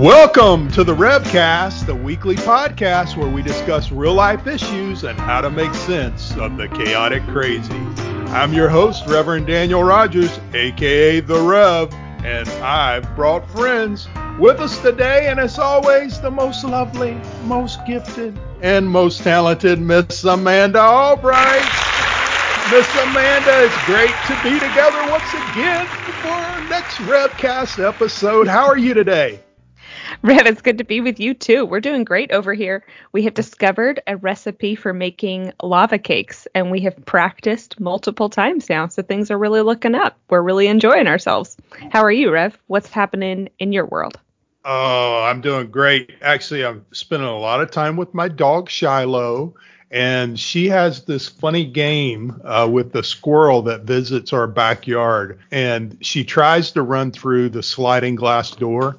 Welcome 0.00 0.70
to 0.70 0.82
the 0.82 0.94
Revcast, 0.96 1.84
the 1.84 1.94
weekly 1.94 2.34
podcast 2.36 3.18
where 3.18 3.28
we 3.28 3.42
discuss 3.42 3.92
real 3.92 4.14
life 4.14 4.46
issues 4.46 5.04
and 5.04 5.18
how 5.18 5.42
to 5.42 5.50
make 5.50 5.74
sense 5.74 6.34
of 6.38 6.56
the 6.56 6.68
chaotic 6.68 7.22
crazy. 7.24 7.74
I'm 8.32 8.54
your 8.54 8.70
host, 8.70 9.06
Reverend 9.06 9.46
Daniel 9.46 9.84
Rogers, 9.84 10.40
aka 10.54 11.20
The 11.20 11.38
Rev, 11.38 11.92
and 12.24 12.48
I've 12.48 13.14
brought 13.14 13.46
friends 13.50 14.08
with 14.38 14.58
us 14.58 14.80
today, 14.80 15.28
and 15.28 15.38
as 15.38 15.58
always, 15.58 16.18
the 16.18 16.30
most 16.30 16.64
lovely, 16.64 17.20
most 17.44 17.84
gifted, 17.86 18.40
and 18.62 18.88
most 18.88 19.22
talented 19.22 19.82
Miss 19.82 20.24
Amanda 20.24 20.80
Albright. 20.80 21.60
Miss 22.72 22.88
Amanda, 23.02 23.66
it's 23.66 23.84
great 23.84 24.14
to 24.28 24.42
be 24.42 24.58
together 24.58 25.10
once 25.10 25.28
again 25.52 25.84
for 26.22 26.28
our 26.28 26.68
next 26.70 26.94
Revcast 27.00 27.86
episode. 27.86 28.48
How 28.48 28.64
are 28.64 28.78
you 28.78 28.94
today? 28.94 29.40
Rev, 30.22 30.46
it's 30.46 30.60
good 30.60 30.76
to 30.76 30.84
be 30.84 31.00
with 31.00 31.18
you 31.18 31.32
too. 31.32 31.64
We're 31.64 31.80
doing 31.80 32.04
great 32.04 32.30
over 32.30 32.52
here. 32.52 32.84
We 33.12 33.22
have 33.22 33.32
discovered 33.32 34.02
a 34.06 34.18
recipe 34.18 34.74
for 34.74 34.92
making 34.92 35.54
lava 35.62 35.96
cakes 35.96 36.46
and 36.54 36.70
we 36.70 36.80
have 36.80 37.06
practiced 37.06 37.80
multiple 37.80 38.28
times 38.28 38.68
now. 38.68 38.88
So 38.88 39.02
things 39.02 39.30
are 39.30 39.38
really 39.38 39.62
looking 39.62 39.94
up. 39.94 40.18
We're 40.28 40.42
really 40.42 40.66
enjoying 40.66 41.06
ourselves. 41.06 41.56
How 41.90 42.02
are 42.02 42.12
you, 42.12 42.30
Rev? 42.30 42.58
What's 42.66 42.90
happening 42.90 43.48
in 43.60 43.72
your 43.72 43.86
world? 43.86 44.18
Oh, 44.66 45.24
I'm 45.24 45.40
doing 45.40 45.70
great. 45.70 46.12
Actually, 46.20 46.66
I'm 46.66 46.84
spending 46.92 47.26
a 47.26 47.38
lot 47.38 47.62
of 47.62 47.70
time 47.70 47.96
with 47.96 48.12
my 48.12 48.28
dog 48.28 48.68
Shiloh 48.68 49.54
and 49.90 50.38
she 50.38 50.68
has 50.68 51.06
this 51.06 51.30
funny 51.30 51.64
game 51.64 52.38
uh, 52.44 52.68
with 52.70 52.92
the 52.92 53.02
squirrel 53.02 53.62
that 53.62 53.84
visits 53.84 54.34
our 54.34 54.46
backyard 54.46 55.38
and 55.50 55.96
she 56.02 56.24
tries 56.24 56.72
to 56.72 56.82
run 56.82 57.10
through 57.10 57.48
the 57.48 57.62
sliding 57.62 58.16
glass 58.16 58.50
door 58.50 58.98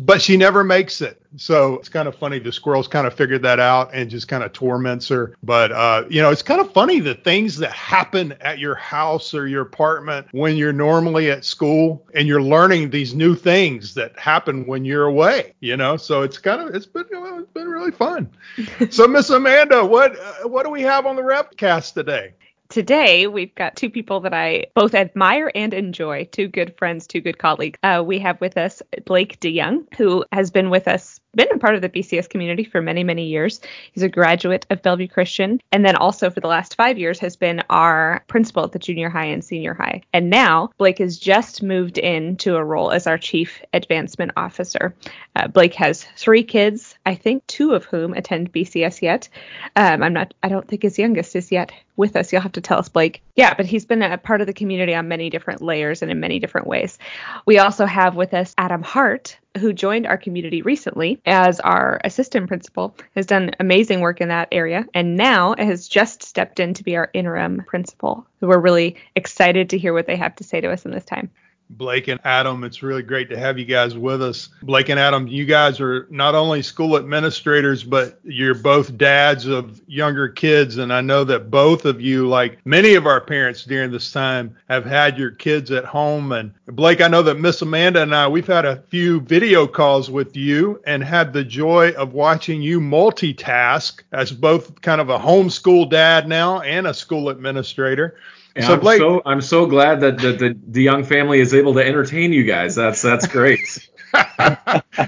but 0.00 0.22
she 0.22 0.36
never 0.36 0.64
makes 0.64 1.02
it. 1.02 1.20
So 1.36 1.74
it's 1.74 1.90
kind 1.90 2.08
of 2.08 2.16
funny. 2.16 2.38
The 2.38 2.50
squirrels 2.50 2.88
kind 2.88 3.06
of 3.06 3.12
figured 3.12 3.42
that 3.42 3.60
out 3.60 3.90
and 3.92 4.08
just 4.08 4.28
kind 4.28 4.42
of 4.42 4.52
torments 4.52 5.06
her. 5.08 5.36
But, 5.42 5.72
uh, 5.72 6.04
you 6.08 6.22
know, 6.22 6.30
it's 6.30 6.42
kind 6.42 6.60
of 6.60 6.72
funny 6.72 7.00
the 7.00 7.14
things 7.14 7.58
that 7.58 7.70
happen 7.72 8.34
at 8.40 8.58
your 8.58 8.74
house 8.74 9.34
or 9.34 9.46
your 9.46 9.60
apartment 9.60 10.26
when 10.32 10.56
you're 10.56 10.72
normally 10.72 11.30
at 11.30 11.44
school 11.44 12.04
and 12.14 12.26
you're 12.26 12.42
learning 12.42 12.90
these 12.90 13.14
new 13.14 13.34
things 13.34 13.92
that 13.94 14.18
happen 14.18 14.66
when 14.66 14.86
you're 14.86 15.06
away, 15.06 15.52
you 15.60 15.76
know? 15.76 15.98
So 15.98 16.22
it's 16.22 16.38
kind 16.38 16.62
of, 16.62 16.74
it's 16.74 16.86
been, 16.86 17.04
it's 17.10 17.52
been 17.52 17.68
really 17.68 17.92
fun. 17.92 18.28
so, 18.90 19.06
Miss 19.06 19.28
Amanda, 19.28 19.84
what, 19.84 20.18
uh, 20.18 20.48
what 20.48 20.64
do 20.64 20.70
we 20.70 20.82
have 20.82 21.04
on 21.04 21.14
the 21.14 21.22
Revcast 21.22 21.92
today? 21.92 22.32
Today, 22.70 23.26
we've 23.26 23.54
got 23.56 23.74
two 23.74 23.90
people 23.90 24.20
that 24.20 24.32
I 24.32 24.66
both 24.76 24.94
admire 24.94 25.50
and 25.56 25.74
enjoy, 25.74 26.28
two 26.30 26.46
good 26.46 26.76
friends, 26.78 27.08
two 27.08 27.20
good 27.20 27.36
colleagues. 27.36 27.80
Uh, 27.82 28.04
we 28.06 28.20
have 28.20 28.40
with 28.40 28.56
us 28.56 28.80
Blake 29.06 29.40
DeYoung, 29.40 29.92
who 29.96 30.24
has 30.30 30.52
been 30.52 30.70
with 30.70 30.86
us 30.86 31.18
been 31.34 31.48
a 31.52 31.58
part 31.58 31.74
of 31.74 31.82
the 31.82 31.88
BCS 31.88 32.28
community 32.28 32.64
for 32.64 32.82
many, 32.82 33.04
many 33.04 33.26
years. 33.26 33.60
He's 33.92 34.02
a 34.02 34.08
graduate 34.08 34.66
of 34.70 34.82
Bellevue 34.82 35.08
Christian, 35.08 35.60
and 35.72 35.84
then 35.84 35.96
also 35.96 36.30
for 36.30 36.40
the 36.40 36.48
last 36.48 36.74
five 36.74 36.98
years 36.98 37.18
has 37.20 37.36
been 37.36 37.62
our 37.70 38.24
principal 38.26 38.64
at 38.64 38.72
the 38.72 38.78
junior 38.78 39.08
high 39.08 39.26
and 39.26 39.44
senior 39.44 39.74
high. 39.74 40.02
And 40.12 40.30
now 40.30 40.70
Blake 40.78 40.98
has 40.98 41.18
just 41.18 41.62
moved 41.62 41.98
into 41.98 42.56
a 42.56 42.64
role 42.64 42.90
as 42.90 43.06
our 43.06 43.18
chief 43.18 43.62
advancement 43.72 44.32
officer. 44.36 44.94
Uh, 45.36 45.48
Blake 45.48 45.74
has 45.74 46.04
three 46.16 46.42
kids, 46.42 46.96
I 47.06 47.14
think 47.14 47.46
two 47.46 47.74
of 47.74 47.84
whom 47.84 48.14
attend 48.14 48.52
BCS 48.52 49.02
yet. 49.02 49.28
Um, 49.76 50.02
I'm 50.02 50.12
not, 50.12 50.34
I 50.42 50.48
don't 50.48 50.66
think 50.66 50.82
his 50.82 50.98
youngest 50.98 51.36
is 51.36 51.52
yet 51.52 51.72
with 51.96 52.16
us. 52.16 52.32
You'll 52.32 52.42
have 52.42 52.52
to 52.52 52.60
tell 52.60 52.78
us, 52.78 52.88
Blake. 52.88 53.22
Yeah, 53.36 53.54
but 53.54 53.66
he's 53.66 53.84
been 53.84 54.02
a 54.02 54.18
part 54.18 54.40
of 54.40 54.46
the 54.46 54.52
community 54.52 54.94
on 54.94 55.06
many 55.06 55.30
different 55.30 55.62
layers 55.62 56.02
and 56.02 56.10
in 56.10 56.18
many 56.18 56.40
different 56.40 56.66
ways. 56.66 56.98
We 57.46 57.58
also 57.58 57.86
have 57.86 58.16
with 58.16 58.34
us 58.34 58.54
Adam 58.58 58.82
Hart, 58.82 59.38
who 59.58 59.72
joined 59.72 60.06
our 60.06 60.16
community 60.16 60.62
recently 60.62 61.20
as 61.26 61.60
our 61.60 62.00
assistant 62.04 62.48
principal, 62.48 62.94
has 63.14 63.26
done 63.26 63.50
amazing 63.58 64.00
work 64.00 64.20
in 64.20 64.28
that 64.28 64.48
area, 64.52 64.86
and 64.94 65.16
now 65.16 65.54
has 65.58 65.88
just 65.88 66.22
stepped 66.22 66.60
in 66.60 66.74
to 66.74 66.84
be 66.84 66.96
our 66.96 67.10
interim 67.12 67.62
principal. 67.66 68.26
We're 68.40 68.60
really 68.60 68.96
excited 69.16 69.70
to 69.70 69.78
hear 69.78 69.92
what 69.92 70.06
they 70.06 70.16
have 70.16 70.36
to 70.36 70.44
say 70.44 70.60
to 70.60 70.70
us 70.70 70.84
in 70.84 70.92
this 70.92 71.04
time. 71.04 71.30
Blake 71.70 72.08
and 72.08 72.20
Adam. 72.24 72.64
It's 72.64 72.82
really 72.82 73.02
great 73.02 73.30
to 73.30 73.38
have 73.38 73.58
you 73.58 73.64
guys 73.64 73.96
with 73.96 74.22
us. 74.22 74.48
Blake 74.62 74.88
and 74.88 74.98
Adam, 74.98 75.28
you 75.28 75.44
guys 75.44 75.80
are 75.80 76.06
not 76.10 76.34
only 76.34 76.62
school 76.62 76.96
administrators, 76.96 77.84
but 77.84 78.18
you're 78.24 78.54
both 78.54 78.98
dads 78.98 79.46
of 79.46 79.80
younger 79.86 80.28
kids. 80.28 80.78
And 80.78 80.92
I 80.92 81.00
know 81.00 81.24
that 81.24 81.50
both 81.50 81.84
of 81.84 82.00
you, 82.00 82.28
like 82.28 82.58
many 82.64 82.94
of 82.94 83.06
our 83.06 83.20
parents 83.20 83.64
during 83.64 83.90
this 83.90 84.12
time, 84.12 84.56
have 84.68 84.84
had 84.84 85.16
your 85.16 85.30
kids 85.30 85.70
at 85.70 85.84
home. 85.84 86.32
And 86.32 86.52
Blake, 86.66 87.00
I 87.00 87.08
know 87.08 87.22
that 87.22 87.38
Miss 87.38 87.62
Amanda 87.62 88.02
and 88.02 88.14
I, 88.14 88.26
we've 88.28 88.46
had 88.46 88.64
a 88.64 88.82
few 88.88 89.20
video 89.20 89.66
calls 89.66 90.10
with 90.10 90.36
you 90.36 90.82
and 90.86 91.04
had 91.04 91.32
the 91.32 91.44
joy 91.44 91.90
of 91.92 92.12
watching 92.12 92.62
you 92.62 92.80
multitask 92.80 94.02
as 94.12 94.32
both 94.32 94.80
kind 94.80 95.00
of 95.00 95.08
a 95.08 95.18
homeschool 95.18 95.88
dad 95.88 96.28
now 96.28 96.60
and 96.60 96.86
a 96.86 96.94
school 96.94 97.28
administrator. 97.28 98.16
And 98.56 98.64
so 98.64 98.74
I'm 98.74 98.80
Blake, 98.80 98.98
so 98.98 99.22
I'm 99.24 99.40
so 99.40 99.66
glad 99.66 100.00
that 100.00 100.18
the, 100.18 100.32
the 100.32 100.58
the 100.68 100.82
young 100.82 101.04
family 101.04 101.40
is 101.40 101.54
able 101.54 101.74
to 101.74 101.84
entertain 101.84 102.32
you 102.32 102.44
guys. 102.44 102.74
That's 102.74 103.02
that's 103.02 103.26
great. 103.26 103.60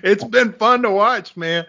it's 0.04 0.24
been 0.24 0.52
fun 0.52 0.82
to 0.82 0.90
watch, 0.90 1.36
man. 1.36 1.66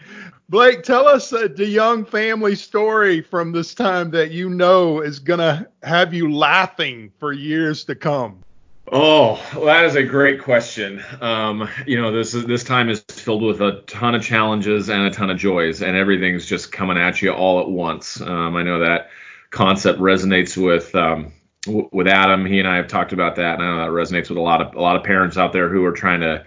Blake, 0.50 0.84
tell 0.84 1.08
us 1.08 1.34
a 1.34 1.50
young 1.58 2.06
family 2.06 2.56
story 2.56 3.22
from 3.22 3.54
this 3.54 3.74
time 3.74 4.12
that 4.12 4.32
you 4.32 4.50
know 4.50 5.02
is 5.02 5.20
gonna 5.20 5.68
have 5.82 6.14
you 6.14 6.32
laughing 6.32 7.12
for 7.18 7.34
years 7.34 7.86
to 7.86 7.96
come. 7.96 8.44
Oh, 8.92 9.42
well, 9.56 9.66
that 9.66 9.86
is 9.86 9.96
a 9.96 10.04
great 10.04 10.44
question. 10.44 11.04
Um, 11.22 11.68
you 11.88 12.00
know, 12.00 12.12
this 12.12 12.34
is 12.34 12.46
this 12.46 12.64
time 12.64 12.90
is 12.90 13.00
filled 13.10 13.42
with 13.42 13.62
a 13.62 13.82
ton 13.88 14.14
of 14.14 14.22
challenges 14.22 14.90
and 14.90 15.04
a 15.04 15.10
ton 15.10 15.30
of 15.30 15.38
joys, 15.38 15.82
and 15.82 15.98
everything's 15.98 16.46
just 16.46 16.72
coming 16.72 16.98
at 16.98 17.22
you 17.22 17.32
all 17.32 17.62
at 17.62 17.70
once. 17.70 18.20
Um, 18.22 18.56
I 18.56 18.62
know 18.62 18.80
that 18.80 19.10
concept 19.50 20.00
resonates 20.00 20.56
with 20.56 20.94
um, 20.94 21.32
with 21.68 22.08
Adam. 22.08 22.46
He 22.46 22.60
and 22.60 22.68
I 22.68 22.78
have 22.78 22.88
talked 22.88 23.14
about 23.14 23.36
that, 23.38 23.60
and 23.60 23.64
I 23.64 23.72
know 23.72 23.78
that 23.78 23.92
resonates 23.92 24.30
with 24.30 24.38
a 24.38 24.42
lot 24.42 24.62
of 24.62 24.76
a 24.76 24.82
lot 24.82 24.96
of 24.96 25.04
parents 25.04 25.38
out 25.38 25.54
there 25.54 25.70
who 25.70 25.84
are 25.86 25.92
trying 25.92 26.22
to 26.22 26.46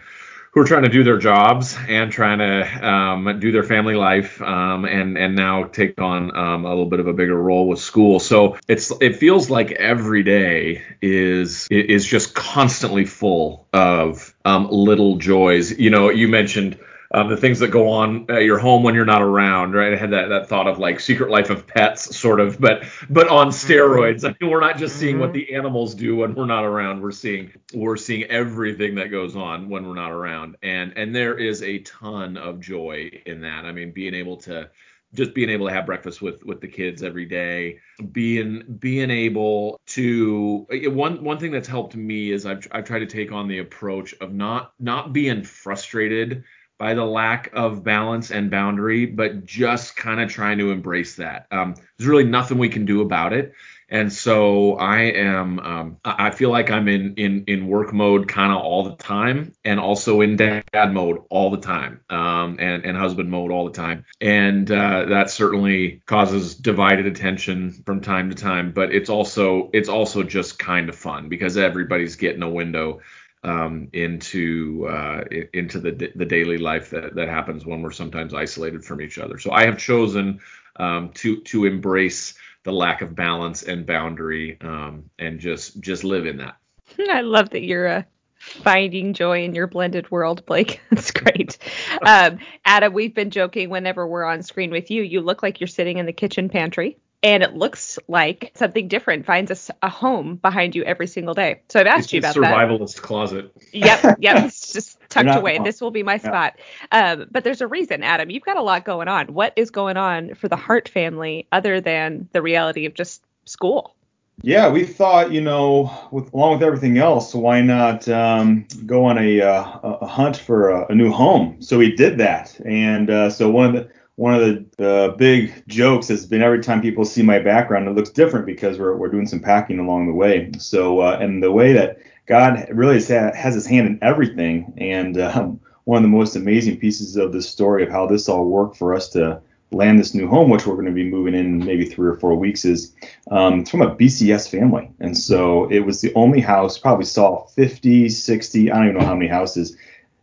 who 0.57 0.63
are 0.63 0.65
trying 0.65 0.85
to 0.85 0.89
do 0.89 1.05
their 1.05 1.19
jobs 1.19 1.77
and 1.87 2.11
trying 2.11 2.39
to 2.39 2.89
um, 2.89 3.41
do 3.41 3.53
their 3.53 3.63
family 3.63 3.95
life 3.95 4.41
um, 4.41 4.87
and 4.87 5.19
and 5.19 5.37
now 5.37 5.65
take 5.65 6.01
on 6.01 6.35
um, 6.35 6.65
a 6.65 6.69
little 6.71 6.87
bit 6.87 6.99
of 6.99 7.07
a 7.07 7.13
bigger 7.13 7.37
role 7.37 7.69
with 7.69 7.79
school. 7.79 8.19
So 8.19 8.57
it's 8.67 8.91
it 9.03 9.17
feels 9.17 9.51
like 9.51 9.73
every 9.73 10.23
day 10.23 10.83
is 11.03 11.69
is 11.71 12.07
just 12.07 12.35
constantly 12.35 13.05
full 13.05 13.69
of 13.75 14.35
um, 14.47 14.69
little 14.71 15.17
joys. 15.17 15.79
You 15.79 15.91
know, 15.91 16.09
you 16.09 16.27
mentioned 16.27 16.79
um, 17.13 17.29
the 17.29 17.37
things 17.37 17.59
that 17.61 17.69
go 17.69 17.89
on 17.89 18.27
at 18.31 18.43
your 18.43 18.59
home 18.59 18.83
when 18.83 18.95
you're 18.95 19.05
not 19.05 19.23
around, 19.23 19.73
right? 19.73 19.93
I 19.93 19.97
had 19.97 20.11
that, 20.11 20.29
that 20.29 20.49
thought 20.49 20.67
of 20.67 20.79
like 20.79 21.01
Secret 21.01 21.31
Life 21.31 21.51
of 21.51 21.67
Pets, 21.67 22.17
sort 22.17 22.41
of, 22.41 22.61
but 22.61 22.85
but 23.09 23.29
on 23.29 23.49
mm-hmm. 23.49 23.73
steroids. 23.73 24.25
I 24.25 24.35
mean, 24.41 24.51
we're 24.51 24.61
not 24.61 24.79
just 24.79 24.97
seeing 24.97 25.19
what 25.19 25.31
mm-hmm. 25.31 25.39
the 25.39 25.55
animals 25.55 25.95
do 25.95 26.17
when 26.17 26.35
we're 26.35 26.47
not 26.47 26.65
around. 26.65 27.01
We're 27.01 27.13
seeing 27.13 27.53
we're 27.75 27.97
seeing 27.97 28.25
everything 28.25 28.95
that 28.97 29.11
goes 29.11 29.37
on 29.37 29.69
when 29.69 29.87
we're 29.87 29.95
not 29.95 30.11
around, 30.11 30.57
and 30.63 30.93
and 30.97 31.15
there 31.15 31.39
is 31.39 31.63
a 31.63 31.79
ton 31.81 32.37
of 32.37 32.61
joy 32.61 33.11
in 33.27 33.41
that. 33.43 33.65
I 33.65 33.73
mean, 33.73 33.93
being 33.93 34.15
able 34.15 34.37
to 34.39 34.71
just 35.15 35.35
being 35.35 35.49
able 35.51 35.67
to 35.69 35.73
have 35.73 35.87
breakfast 35.87 36.21
with 36.21 36.45
with 36.45 36.61
the 36.61 36.69
kids 36.69 37.03
every 37.03 37.25
day 37.25 37.79
being 38.13 38.63
being 38.79 39.11
able 39.11 39.81
to 39.87 40.67
one 40.91 41.23
one 41.23 41.39
thing 41.39 41.51
that's 41.51 41.69
helped 41.69 41.97
me 41.97 42.33
is 42.33 42.45
I've 42.45 42.67
I've 42.73 42.85
tried 42.85 43.01
to 43.01 43.07
take 43.07 43.33
on 43.33 43.49
the 43.49 43.59
approach 43.59 44.15
of 44.21 44.35
not 44.35 44.73
not 44.79 45.13
being 45.13 45.43
frustrated 45.43 46.45
by 46.79 46.95
the 46.95 47.05
lack 47.05 47.51
of 47.55 47.83
balance 47.83 48.31
and 48.31 48.51
boundary, 48.51 49.07
but 49.07 49.47
just 49.47 49.97
kind 49.97 50.21
of 50.21 50.31
trying 50.31 50.59
to 50.59 50.71
embrace 50.71 51.17
that. 51.17 51.47
Um, 51.51 51.75
there's 51.97 52.09
really 52.09 52.25
nothing 52.25 52.59
we 52.59 52.69
can 52.69 52.85
do 52.85 53.01
about 53.01 53.33
it. 53.33 53.55
And 53.89 54.13
so 54.13 54.75
I 54.79 55.03
am, 55.03 55.61
um, 55.61 55.97
I 56.05 56.33
feel 56.33 56.51
like 56.51 56.73
I'm 56.73 56.89
in, 56.89 57.15
in, 57.15 57.45
in 57.47 57.69
work 57.69 57.93
mode 57.93 58.27
kind 58.27 58.53
of 58.53 58.59
all 58.59 58.83
the 58.83 58.97
time 58.97 59.55
and 59.65 59.79
also 59.79 60.23
in 60.23 60.35
dad 60.37 60.93
mode 60.93 61.23
all 61.31 61.51
the 61.51 61.61
time, 61.61 62.01
um, 62.11 62.57
and, 62.59 62.85
and 62.85 62.97
husband 62.97 63.31
mode 63.31 63.53
all 63.53 63.65
the 63.65 63.77
time. 63.77 64.05
And, 64.21 64.69
uh, 64.71 65.05
that 65.05 65.31
certainly 65.31 66.03
causes 66.07 66.57
divided 66.57 67.07
attention 67.07 67.71
from 67.87 68.01
time 68.01 68.29
to 68.31 68.35
time, 68.35 68.73
but 68.73 68.93
it's 68.93 69.09
also, 69.09 69.71
it's 69.73 69.89
also 69.89 70.25
just 70.25 70.59
kind 70.59 70.89
of 70.89 70.97
fun 70.97 71.29
because 71.29 71.57
everybody's 71.57 72.17
getting 72.17 72.43
a 72.43 72.51
window 72.51 73.01
um, 73.47 73.89
into 73.93 74.87
uh, 74.91 75.25
into 75.55 75.79
the 75.79 76.13
the 76.15 76.25
daily 76.25 76.59
life 76.59 76.91
that, 76.91 77.15
that 77.15 77.29
happens 77.29 77.65
when 77.65 77.81
we're 77.81 77.93
sometimes 77.93 78.35
isolated 78.35 78.85
from 78.85 79.01
each 79.01 79.19
other. 79.19 79.39
So 79.39 79.53
I 79.53 79.65
have 79.65 79.79
chosen 79.79 80.41
um, 80.77 81.11
to 81.15 81.41
to 81.43 81.65
embrace 81.65 82.35
the 82.65 82.73
lack 82.73 83.01
of 83.01 83.15
balance 83.15 83.63
and 83.63 83.87
boundary 83.87 84.59
um, 84.61 85.09
and 85.19 85.39
just 85.39 85.81
just 85.81 86.03
live 86.03 86.27
in 86.27 86.39
that. 86.39 86.57
I 87.11 87.21
love 87.21 87.51
that 87.51 87.63
you're 87.63 87.87
uh, 87.87 88.03
finding 88.39 89.15
joy 89.15 89.45
in 89.45 89.55
your 89.55 89.69
blended 89.69 90.11
world, 90.11 90.45
Blake. 90.45 90.81
That's 90.91 91.13
great. 91.13 91.59
Um, 92.05 92.39
Adam, 92.65 92.93
we've 92.93 93.15
been 93.15 93.31
joking 93.31 93.71
whenever 93.71 94.07
we're 94.07 94.25
on 94.25 94.43
screen 94.43 94.71
with 94.71 94.91
you. 94.91 95.03
You 95.03 95.23
look 95.23 95.43
like 95.43 95.61
you're 95.61 95.67
sitting 95.67 95.97
in 95.97 96.05
the 96.05 96.13
kitchen 96.13 96.49
pantry 96.51 96.99
and 97.23 97.43
it 97.43 97.55
looks 97.55 97.99
like 98.09 98.53
something 98.55 98.89
different 98.89 99.27
finds 99.27 99.51
a, 99.71 99.75
a 99.87 99.89
home 99.89 100.37
behind 100.37 100.75
you 100.75 100.85
every 100.85 101.07
single 101.07 101.35
day. 101.35 101.63
So 101.69 101.81
I've 101.81 101.87
asked 101.87 102.07
it's 102.07 102.13
you 102.13 102.19
about 102.21 102.35
survivalist 102.37 102.97
that. 102.97 103.03
closet. 103.03 103.53
Yep, 103.73 104.01
yep. 104.19 104.45
It's 104.45 104.73
just 104.73 104.99
tucked 105.09 105.35
away. 105.35 105.57
wrong. 105.57 105.65
This 105.65 105.81
will 105.81 105.91
be 105.91 106.03
my 106.03 106.15
Yeah. 106.15 106.19
spot. 106.19 106.61
Um, 106.93 107.27
but 107.31 107.45
there's 107.45 107.61
a 107.61 107.67
reason, 107.67 108.03
Adam. 108.03 108.31
You've 108.31 108.45
got 108.45 108.57
a 108.57 108.63
lot 108.63 108.85
going 108.85 109.09
on. 109.09 109.29
What 109.35 109.53
is 109.57 109.71
going 109.71 109.97
on 109.97 110.35
for 110.35 110.49
the 110.49 110.57
Hart 110.57 110.89
family 110.89 111.47
other 111.53 111.81
than 111.81 112.29
the 112.33 112.43
reality 112.43 112.87
of 112.87 112.95
just 112.95 113.23
school? 113.45 113.95
Yeah, 114.43 114.69
we 114.71 114.85
thought, 114.85 115.33
you 115.33 115.41
know, 115.41 115.91
with 116.11 116.33
along 116.35 116.55
with 116.55 116.63
everything 116.63 116.99
else, 116.99 117.35
why 117.35 117.63
not 117.63 118.07
um, 118.09 118.67
go 118.85 119.07
on 119.07 119.17
a, 119.19 119.41
uh, 119.41 119.65
a 119.83 119.89
a 120.03 120.07
hunt 120.07 120.37
for 120.37 120.69
a, 120.69 120.87
a 120.89 120.95
new 120.95 121.11
home? 121.11 121.63
So 121.63 121.79
we 121.79 121.97
did 121.97 122.19
that, 122.19 122.59
and 122.67 123.09
uh, 123.09 123.31
so 123.31 123.51
one 123.51 123.65
of 123.65 123.73
the 123.73 123.91
one 124.17 124.35
of 124.35 124.41
the, 124.41 124.67
the 124.79 125.15
big 125.17 125.63
jokes 125.69 126.09
has 126.09 126.27
been 126.27 126.43
every 126.43 126.63
time 126.63 126.81
people 126.81 127.05
see 127.05 127.23
my 127.23 127.39
background, 127.39 127.87
it 127.87 127.95
looks 127.95 128.11
different 128.11 128.47
because 128.47 128.79
we're 128.79 128.97
we're 128.97 129.11
doing 129.11 129.27
some 129.27 129.41
packing 129.41 129.79
along 129.79 130.07
the 130.07 130.15
way. 130.15 130.51
So 130.59 131.01
uh, 131.01 131.19
and 131.21 131.43
the 131.43 131.53
way 131.53 131.73
that 131.75 131.99
God 132.27 132.67
really 132.71 132.95
has, 132.95 133.09
has 133.09 133.55
His 133.55 133.67
hand 133.67 133.87
in 133.87 133.99
everything, 134.03 134.73
and 134.79 135.21
um, 135.21 135.61
one 135.85 135.99
of 135.99 136.03
the 136.03 136.17
most 136.17 136.35
amazing 136.35 136.79
pieces 136.79 137.17
of 137.17 137.33
this 137.33 137.49
story 137.49 137.85
of 137.85 137.91
how 137.91 138.07
this 138.07 138.29
all 138.29 138.47
worked 138.47 138.77
for 138.77 138.95
us 138.95 139.09
to 139.11 139.41
land 139.71 139.99
this 139.99 140.15
new 140.15 140.29
home, 140.29 140.49
which 140.49 140.67
we're 140.67 140.75
going 140.75 140.87
to 140.87 140.93
be 140.93 141.09
moving 141.09 141.35
in 141.35 141.59
maybe 141.59 141.85
three 141.85 142.09
or 142.09 142.15
four 142.15 142.35
weeks, 142.37 142.65
is 142.65 142.93
um, 143.31 143.61
it's 143.61 143.71
from 143.71 143.83
a 143.83 143.95
BCS 143.95 144.49
family. 144.49 144.91
And 145.01 145.17
so 145.17 145.71
it 145.71 145.81
was 145.81 146.01
the 146.01 146.15
only 146.15 146.41
house, 146.41 146.79
probably 146.79 147.05
saw 147.05 147.47
50, 147.49 148.09
60, 148.09 148.71
I 148.71 148.77
don't 148.77 148.89
even 148.89 149.01
know 149.01 149.07
how 149.07 149.15
many 149.15 149.29
houses. 149.29 149.77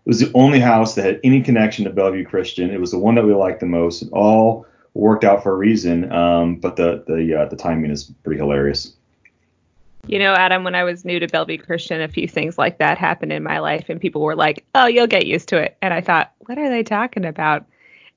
It 0.05 0.09
was 0.09 0.19
the 0.19 0.31
only 0.33 0.59
house 0.59 0.95
that 0.95 1.05
had 1.05 1.19
any 1.23 1.41
connection 1.41 1.85
to 1.85 1.91
Bellevue 1.91 2.25
Christian. 2.25 2.71
It 2.71 2.79
was 2.79 2.91
the 2.91 2.99
one 2.99 3.15
that 3.15 3.25
we 3.25 3.33
liked 3.33 3.61
the 3.61 3.65
most. 3.65 4.01
It 4.01 4.09
all 4.11 4.65
worked 4.93 5.23
out 5.23 5.43
for 5.43 5.53
a 5.53 5.57
reason, 5.57 6.11
um, 6.11 6.57
but 6.57 6.75
the 6.75 7.03
the 7.07 7.41
uh, 7.41 7.45
the 7.45 7.55
timing 7.55 7.89
is 7.89 8.11
pretty 8.23 8.39
hilarious. 8.39 8.93
You 10.05 10.19
know, 10.19 10.33
Adam, 10.33 10.65
when 10.65 10.75
I 10.75 10.83
was 10.83 11.05
new 11.05 11.19
to 11.19 11.27
Bellevue 11.27 11.59
Christian, 11.59 12.01
a 12.01 12.09
few 12.09 12.27
things 12.27 12.57
like 12.57 12.79
that 12.79 12.97
happened 12.97 13.31
in 13.31 13.41
my 13.41 13.59
life, 13.59 13.85
and 13.87 14.01
people 14.01 14.21
were 14.21 14.35
like, 14.35 14.65
oh, 14.75 14.87
you'll 14.87 15.07
get 15.07 15.25
used 15.25 15.47
to 15.49 15.57
it. 15.57 15.77
And 15.81 15.93
I 15.93 16.01
thought, 16.01 16.33
what 16.39 16.57
are 16.57 16.69
they 16.69 16.83
talking 16.83 17.23
about? 17.23 17.65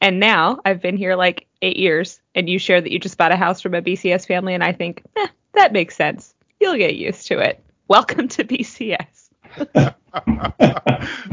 And 0.01 0.19
now 0.19 0.61
I've 0.65 0.83
been 0.83 0.97
here 0.97 1.15
like 1.15 1.47
eight 1.63 1.77
years, 1.77 2.21
and 2.35 2.49
you 2.49 2.59
share 2.59 2.81
that 2.81 2.91
you 2.91 2.99
just 2.99 3.17
bought 3.17 3.31
a 3.31 3.37
house 3.37 3.61
from 3.61 3.75
a 3.75 3.83
BCS 3.83 4.27
family, 4.27 4.55
and 4.55 4.65
I 4.65 4.73
think, 4.73 5.05
eh, 5.17 5.29
that 5.53 5.73
makes 5.73 5.95
sense. 5.95 6.35
You'll 6.59 6.77
get 6.77 6.97
used 6.97 7.29
to 7.29 7.39
it. 7.39 7.63
Welcome 7.87 8.27
to 8.29 8.45
BCS. 8.45 9.16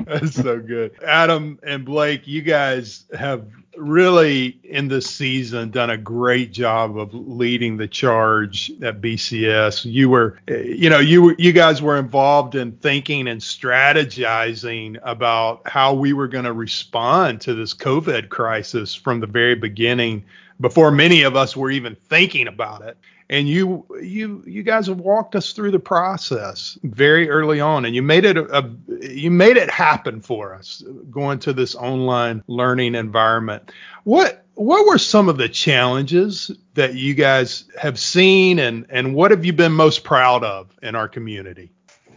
That's 0.06 0.36
so 0.36 0.60
good. 0.60 0.92
Adam 1.06 1.60
and 1.64 1.86
Blake, 1.86 2.28
you 2.28 2.42
guys 2.42 3.06
have 3.18 3.46
really 3.76 4.60
in 4.64 4.88
this 4.88 5.10
season 5.10 5.72
done 5.72 5.90
a 5.90 5.98
great 5.98 6.52
job 6.52 6.98
of 6.98 7.14
leading 7.14 7.78
the 7.78 7.88
charge 7.88 8.72
at 8.84 9.02
BCS. 9.02 9.86
You 9.86 10.10
were 10.10 10.40
you 10.48 10.90
know, 10.90 11.00
you 11.00 11.22
were 11.24 11.36
you 11.38 11.52
guys 11.52 11.82
were 11.82 11.98
involved 11.98 12.56
in 12.56 12.74
thinking 12.74 13.28
and 13.28 13.42
strategizing 13.42 15.00
about 15.04 15.68
how 15.68 15.94
we 15.94 16.14
were 16.14 16.28
going 16.28 16.46
to 16.46 16.54
respond 16.54 17.42
to 17.42 17.54
this 17.54 17.74
COVID 17.74 18.30
crisis 18.30 18.94
from 18.94 19.20
the 19.20 19.28
very 19.28 19.56
beginning 19.56 20.24
before 20.60 20.92
many 20.92 21.24
of 21.24 21.36
us 21.36 21.58
were 21.58 21.72
even 21.72 21.96
thinking 22.10 22.48
about 22.48 22.84
it 22.84 22.98
and 23.34 23.50
you 23.50 23.84
you 24.00 24.44
you 24.46 24.62
guys 24.62 24.86
have 24.86 25.00
walked 25.00 25.36
us 25.36 25.54
through 25.54 25.72
the 25.72 25.80
process 25.80 26.78
very 26.84 27.30
early 27.30 27.60
on 27.60 27.84
and 27.84 27.96
you 27.96 28.02
made 28.02 28.26
it 28.26 28.38
a, 28.38 28.60
a 28.60 28.70
you 29.02 29.32
made 29.32 29.58
it 29.58 29.70
happen 29.70 30.22
for 30.22 30.54
us 30.54 30.84
going 31.10 31.40
to 31.40 31.52
this 31.52 31.76
online 31.76 32.44
learning 32.48 32.94
environment 32.94 33.72
what 34.04 34.46
what 34.54 34.86
were 34.86 35.00
some 35.00 35.28
of 35.28 35.38
the 35.38 35.50
challenges 35.50 36.52
that 36.76 36.94
you 36.94 37.16
guys 37.16 37.66
have 37.78 38.00
seen 38.00 38.60
and 38.60 38.86
and 38.90 39.16
what 39.16 39.32
have 39.32 39.44
you 39.44 39.52
been 39.52 39.72
most 39.72 40.04
proud 40.04 40.44
of 40.44 40.70
in 40.84 40.96
our 40.96 41.10
community 41.10 41.72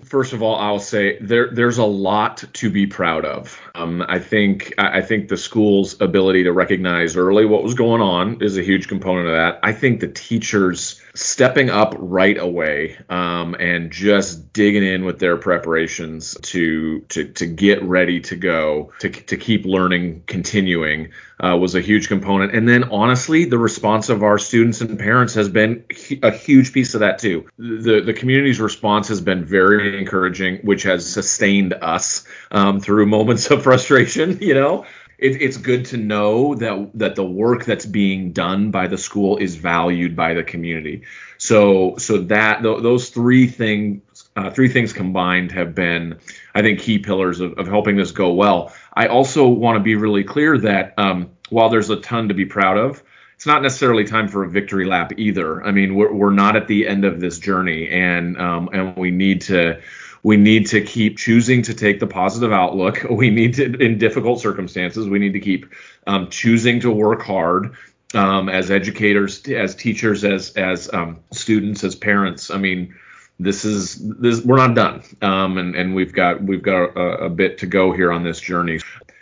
First 0.06 0.32
of 0.32 0.40
all, 0.40 0.54
I'll 0.54 0.78
say 0.78 1.18
there 1.18 1.50
there's 1.50 1.78
a 1.78 1.84
lot 1.84 2.44
to 2.52 2.70
be 2.70 2.86
proud 2.86 3.24
of. 3.24 3.60
Um, 3.74 4.04
I 4.08 4.20
think 4.20 4.72
I 4.78 4.98
I 4.98 5.02
think 5.02 5.26
the 5.26 5.36
school's 5.36 6.00
ability 6.00 6.44
to 6.44 6.52
recognize 6.52 7.16
early 7.16 7.44
what 7.44 7.64
was 7.64 7.74
going 7.74 8.00
on 8.00 8.40
is 8.40 8.56
a 8.56 8.62
huge 8.62 8.86
component 8.86 9.26
of 9.26 9.32
that. 9.32 9.58
I 9.64 9.72
think 9.72 9.98
the 9.98 10.06
teachers 10.06 11.02
stepping 11.16 11.70
up 11.70 11.94
right 11.98 12.36
away 12.38 12.98
um, 13.08 13.56
and 13.58 13.90
just 13.90 14.52
digging 14.52 14.84
in 14.84 15.04
with 15.04 15.18
their 15.18 15.36
preparations 15.36 16.36
to 16.42 17.00
to 17.08 17.32
to 17.32 17.46
get 17.46 17.82
ready 17.82 18.20
to 18.20 18.36
go 18.36 18.92
to 19.00 19.08
to 19.10 19.36
keep 19.36 19.64
learning, 19.64 20.22
continuing 20.26 21.12
uh, 21.42 21.56
was 21.56 21.74
a 21.74 21.80
huge 21.80 22.08
component. 22.08 22.54
And 22.54 22.68
then 22.68 22.84
honestly, 22.84 23.44
the 23.44 23.58
response 23.58 24.08
of 24.08 24.22
our 24.22 24.38
students 24.38 24.80
and 24.80 24.98
parents 24.98 25.34
has 25.34 25.48
been 25.48 25.84
a 26.22 26.30
huge 26.30 26.72
piece 26.72 26.94
of 26.94 27.00
that 27.00 27.18
too. 27.18 27.46
The 27.58 28.02
the 28.04 28.14
community's 28.14 28.60
response 28.60 29.08
has 29.08 29.20
been 29.20 29.44
very 29.44 29.98
encouraging, 29.98 30.58
which 30.58 30.82
has 30.84 31.10
sustained 31.10 31.72
us 31.74 32.24
um, 32.50 32.80
through 32.80 33.06
moments 33.06 33.50
of 33.50 33.62
frustration. 33.62 34.38
You 34.46 34.54
know, 34.54 34.86
it, 35.18 35.40
it's 35.42 35.56
good 35.56 35.86
to 35.86 35.96
know 35.96 36.54
that 36.54 36.90
that 36.94 37.14
the 37.14 37.24
work 37.24 37.64
that's 37.64 37.86
being 37.86 38.32
done 38.32 38.70
by 38.70 38.86
the 38.86 38.98
school 38.98 39.38
is 39.38 39.56
valued 39.56 40.14
by 40.14 40.34
the 40.34 40.42
community. 40.42 41.02
So 41.38 41.96
so 41.98 42.18
that 42.18 42.62
th- 42.62 42.82
those 42.82 43.10
three 43.10 43.46
things 43.46 44.02
uh, 44.36 44.50
three 44.50 44.68
things 44.68 44.92
combined 44.92 45.52
have 45.52 45.74
been, 45.74 46.18
I 46.54 46.62
think, 46.62 46.80
key 46.80 46.98
pillars 46.98 47.40
of, 47.40 47.58
of 47.58 47.66
helping 47.66 47.96
this 47.96 48.10
go 48.10 48.32
well. 48.32 48.74
I 48.92 49.06
also 49.06 49.48
want 49.48 49.76
to 49.76 49.82
be 49.82 49.94
really 49.94 50.24
clear 50.24 50.58
that 50.58 50.94
um, 50.98 51.30
while 51.48 51.70
there's 51.70 51.90
a 51.90 51.96
ton 51.96 52.28
to 52.28 52.34
be 52.34 52.44
proud 52.44 52.76
of, 52.76 53.02
it's 53.34 53.46
not 53.46 53.62
necessarily 53.62 54.04
time 54.04 54.28
for 54.28 54.44
a 54.44 54.48
victory 54.48 54.86
lap 54.86 55.12
either. 55.16 55.64
I 55.64 55.70
mean, 55.70 55.94
we're, 55.94 56.12
we're 56.12 56.32
not 56.32 56.56
at 56.56 56.68
the 56.68 56.88
end 56.88 57.04
of 57.04 57.20
this 57.20 57.38
journey, 57.38 57.88
and 57.90 58.38
um, 58.40 58.70
and 58.72 58.96
we 58.96 59.10
need 59.10 59.42
to 59.42 59.80
we 60.26 60.36
need 60.36 60.66
to 60.66 60.80
keep 60.80 61.16
choosing 61.16 61.62
to 61.62 61.72
take 61.72 62.00
the 62.00 62.06
positive 62.06 62.52
outlook. 62.52 63.06
We 63.10 63.30
need 63.30 63.54
to, 63.54 63.76
in 63.76 63.96
difficult 63.96 64.40
circumstances, 64.40 65.08
we 65.08 65.20
need 65.20 65.34
to 65.34 65.40
keep 65.40 65.72
um, 66.08 66.28
choosing 66.30 66.80
to 66.80 66.90
work 66.90 67.22
hard 67.22 67.76
um, 68.12 68.48
as 68.48 68.68
educators, 68.68 69.46
as 69.46 69.76
teachers, 69.76 70.24
as 70.24 70.50
as 70.56 70.92
um, 70.92 71.20
students, 71.30 71.84
as 71.84 71.94
parents. 71.94 72.50
I 72.50 72.58
mean, 72.58 72.92
this 73.38 73.64
is 73.64 73.94
this 74.18 74.44
we're 74.44 74.56
not 74.56 74.74
done, 74.74 75.04
um, 75.22 75.58
and 75.58 75.76
and 75.76 75.94
we've 75.94 76.12
got 76.12 76.42
we've 76.42 76.62
got 76.62 76.96
a, 76.96 77.26
a 77.26 77.30
bit 77.30 77.58
to 77.58 77.66
go 77.66 77.92
here 77.92 78.10
on 78.10 78.24
this 78.24 78.40
journey. 78.40 78.80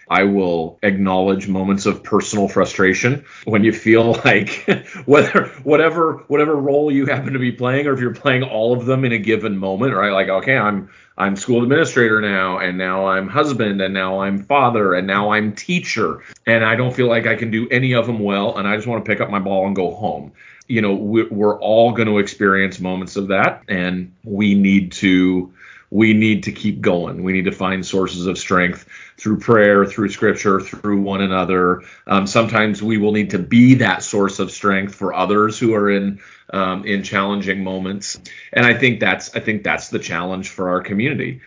I 0.09 0.25
will 0.25 0.79
acknowledge 0.83 1.49
moments 1.49 1.87
of 1.87 2.03
personal 2.03 2.49
frustration 2.49 3.25
when 3.45 3.65
you 3.65 3.73
feel 3.73 4.13
like 4.25 4.69
whether 5.07 5.47
whatever 5.63 6.25
whatever 6.29 6.55
role 6.57 6.93
you 6.93 7.07
happen 7.07 7.33
to 7.33 7.39
be 7.39 7.53
playing, 7.53 7.87
or 7.87 7.95
if 7.95 8.01
you're 8.01 8.15
playing 8.15 8.43
all 8.43 8.73
of 8.73 8.87
them 8.87 9.05
in 9.05 9.13
a 9.13 9.19
given 9.19 9.57
moment, 9.57 9.95
right? 9.95 10.13
Like, 10.13 10.29
okay, 10.29 10.57
I'm 10.57 10.91
I'm 11.17 11.37
school 11.37 11.63
administrator 11.63 12.21
now, 12.21 12.59
and 12.59 12.77
now 12.77 13.07
I'm 13.07 13.29
husband, 13.29 13.81
and 13.81 13.95
now 13.95 14.21
I'm 14.21 14.43
father, 14.45 14.95
and 14.95 15.07
now 15.07 15.31
I'm 15.31 15.55
teacher, 15.55 16.23
and 16.47 16.65
I 16.65 16.75
don't 16.75 16.95
feel 16.95 17.09
like 17.09 17.27
I 17.27 17.37
can 17.37 17.51
do 17.51 17.69
any 17.71 17.95
of 17.95 18.07
them 18.07 18.19
well, 18.19 18.57
and 18.57 18.67
I 18.67 18.75
just 18.75 18.89
want 18.89 19.05
to 19.05 19.09
pick 19.09 19.21
up 19.21 19.31
my 19.31 19.39
ball 19.39 19.67
and 19.67 19.77
go 19.77 19.95
home. 19.95 20.33
You 20.67 20.81
know, 20.81 20.95
we're, 20.95 21.61
all 21.61 21.93
going 21.93 22.09
to 22.09 22.19
experience 22.19 22.81
moments 22.81 23.17
of 23.17 23.29
that, 23.29 23.63
and 23.69 24.15
we 24.25 24.55
need 24.55 24.93
to 24.93 25.53
we 25.95 26.13
need 26.13 26.43
to 26.43 26.51
keep 26.51 26.81
going. 26.81 27.23
We 27.23 27.33
need 27.33 27.45
to 27.45 27.53
find 27.53 27.87
sources 27.87 28.27
of 28.27 28.37
strength 28.37 28.85
through 29.17 29.39
prayer, 29.39 29.87
through 29.87 30.09
scripture, 30.09 30.59
through 30.59 31.01
one 31.01 31.21
another. 31.21 31.83
Um, 32.09 32.27
sometimes 32.27 32.83
we 32.83 32.99
will 32.99 33.13
need 33.13 33.31
to 33.31 33.39
be 33.39 33.75
that 33.75 34.03
source 34.03 34.41
of 34.41 34.51
strength 34.51 34.93
for 34.93 35.15
others 35.15 35.57
who 35.57 35.73
are 35.73 35.89
in 35.89 36.19
um, 36.53 36.85
in 36.85 37.05
challenging 37.05 37.63
moments. 37.63 38.21
And 38.53 38.67
I 38.67 38.75
think 38.75 38.99
that's 38.99 39.37
I 39.37 39.41
think 39.41 39.63
that's 39.63 39.91
the 39.91 40.01
challenge 40.01 40.49
for 40.49 40.69
our 40.69 40.81
community. 40.81 41.41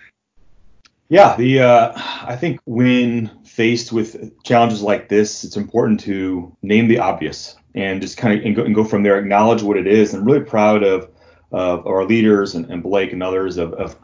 Yeah, 1.10 1.36
the 1.36 1.60
uh, 1.60 1.92
I 1.96 2.38
think 2.38 2.62
when 2.66 3.44
faced 3.44 3.92
with 3.92 4.42
challenges 4.44 4.82
like 4.82 5.10
this, 5.10 5.44
it's 5.44 5.58
important 5.58 6.00
to 6.02 6.56
name 6.62 6.88
the 6.88 7.00
obvious 7.00 7.58
and 7.76 8.00
just 8.00 8.16
kind 8.16 8.40
of 8.40 8.46
and 8.46 8.56
go, 8.56 8.64
and 8.64 8.74
go 8.74 8.86
from 8.86 9.04
there, 9.04 9.20
acknowledge 9.20 9.62
what 9.62 9.76
it 9.76 9.88
is. 9.88 10.14
I'm 10.14 10.24
really 10.24 10.46
proud 10.46 10.84
of 10.84 11.10
of 11.52 11.86
our 11.86 12.06
leaders 12.06 12.56
and, 12.56 12.70
and 12.72 12.82
Blake 12.84 13.14
and 13.14 13.24
others 13.24 13.58
of, 13.58 13.74
of 13.74 13.98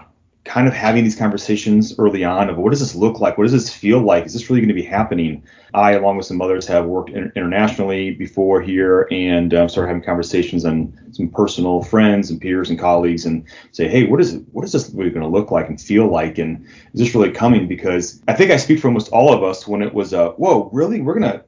kind 0.46 0.68
of 0.68 0.74
having 0.74 1.06
these 1.06 1.16
conversations 1.16 1.98
early 1.98 2.24
on 2.24 2.50
of 2.50 2.58
what 2.58 2.72
does 2.72 2.82
this 2.82 2.96
look 2.96 3.22
like? 3.22 3.38
What 3.38 3.46
does 3.46 3.54
this 3.54 3.74
feel 3.74 4.00
like? 4.00 4.26
Is 4.26 4.34
this 4.34 4.50
really 4.50 4.60
going 4.60 4.68
to 4.68 4.74
be 4.74 4.84
happening? 4.84 5.42
I, 5.74 5.94
along 5.94 6.18
with 6.18 6.26
some 6.26 6.42
others, 6.42 6.68
have 6.68 6.86
worked 6.86 7.12
in, 7.12 7.32
internationally 7.36 8.12
before 8.12 8.62
here 8.62 9.08
and 9.10 9.54
uh, 9.54 9.68
started 9.70 9.88
having 9.88 10.04
conversations 10.04 10.66
on 10.66 10.98
some 11.12 11.30
personal 11.30 11.82
friends 11.82 12.30
and 12.30 12.42
peers 12.42 12.70
and 12.70 12.78
colleagues 12.78 13.26
and 13.26 13.46
say, 13.72 13.88
hey, 13.88 14.06
what 14.06 14.20
is 14.20 14.34
it? 14.34 14.44
What 14.52 14.66
is 14.66 14.74
this 14.74 14.90
really 14.94 15.12
going 15.12 15.24
to 15.24 15.30
look 15.30 15.50
like 15.50 15.70
and 15.70 15.80
feel 15.80 16.08
like? 16.08 16.38
And 16.38 16.66
is 16.94 17.00
this 17.00 17.16
really 17.16 17.32
coming? 17.32 17.68
Because 17.68 18.22
I 18.28 18.34
think 18.34 18.52
I 18.52 18.58
speak 18.58 18.80
for 18.80 18.88
almost 18.88 19.12
all 19.12 19.34
of 19.34 19.44
us 19.44 19.66
when 19.66 19.82
it 19.82 19.94
was, 19.94 20.14
uh, 20.14 20.32
whoa, 20.32 20.70
really? 20.74 21.00
We're 21.00 21.18
going 21.18 21.32
to 21.32 21.46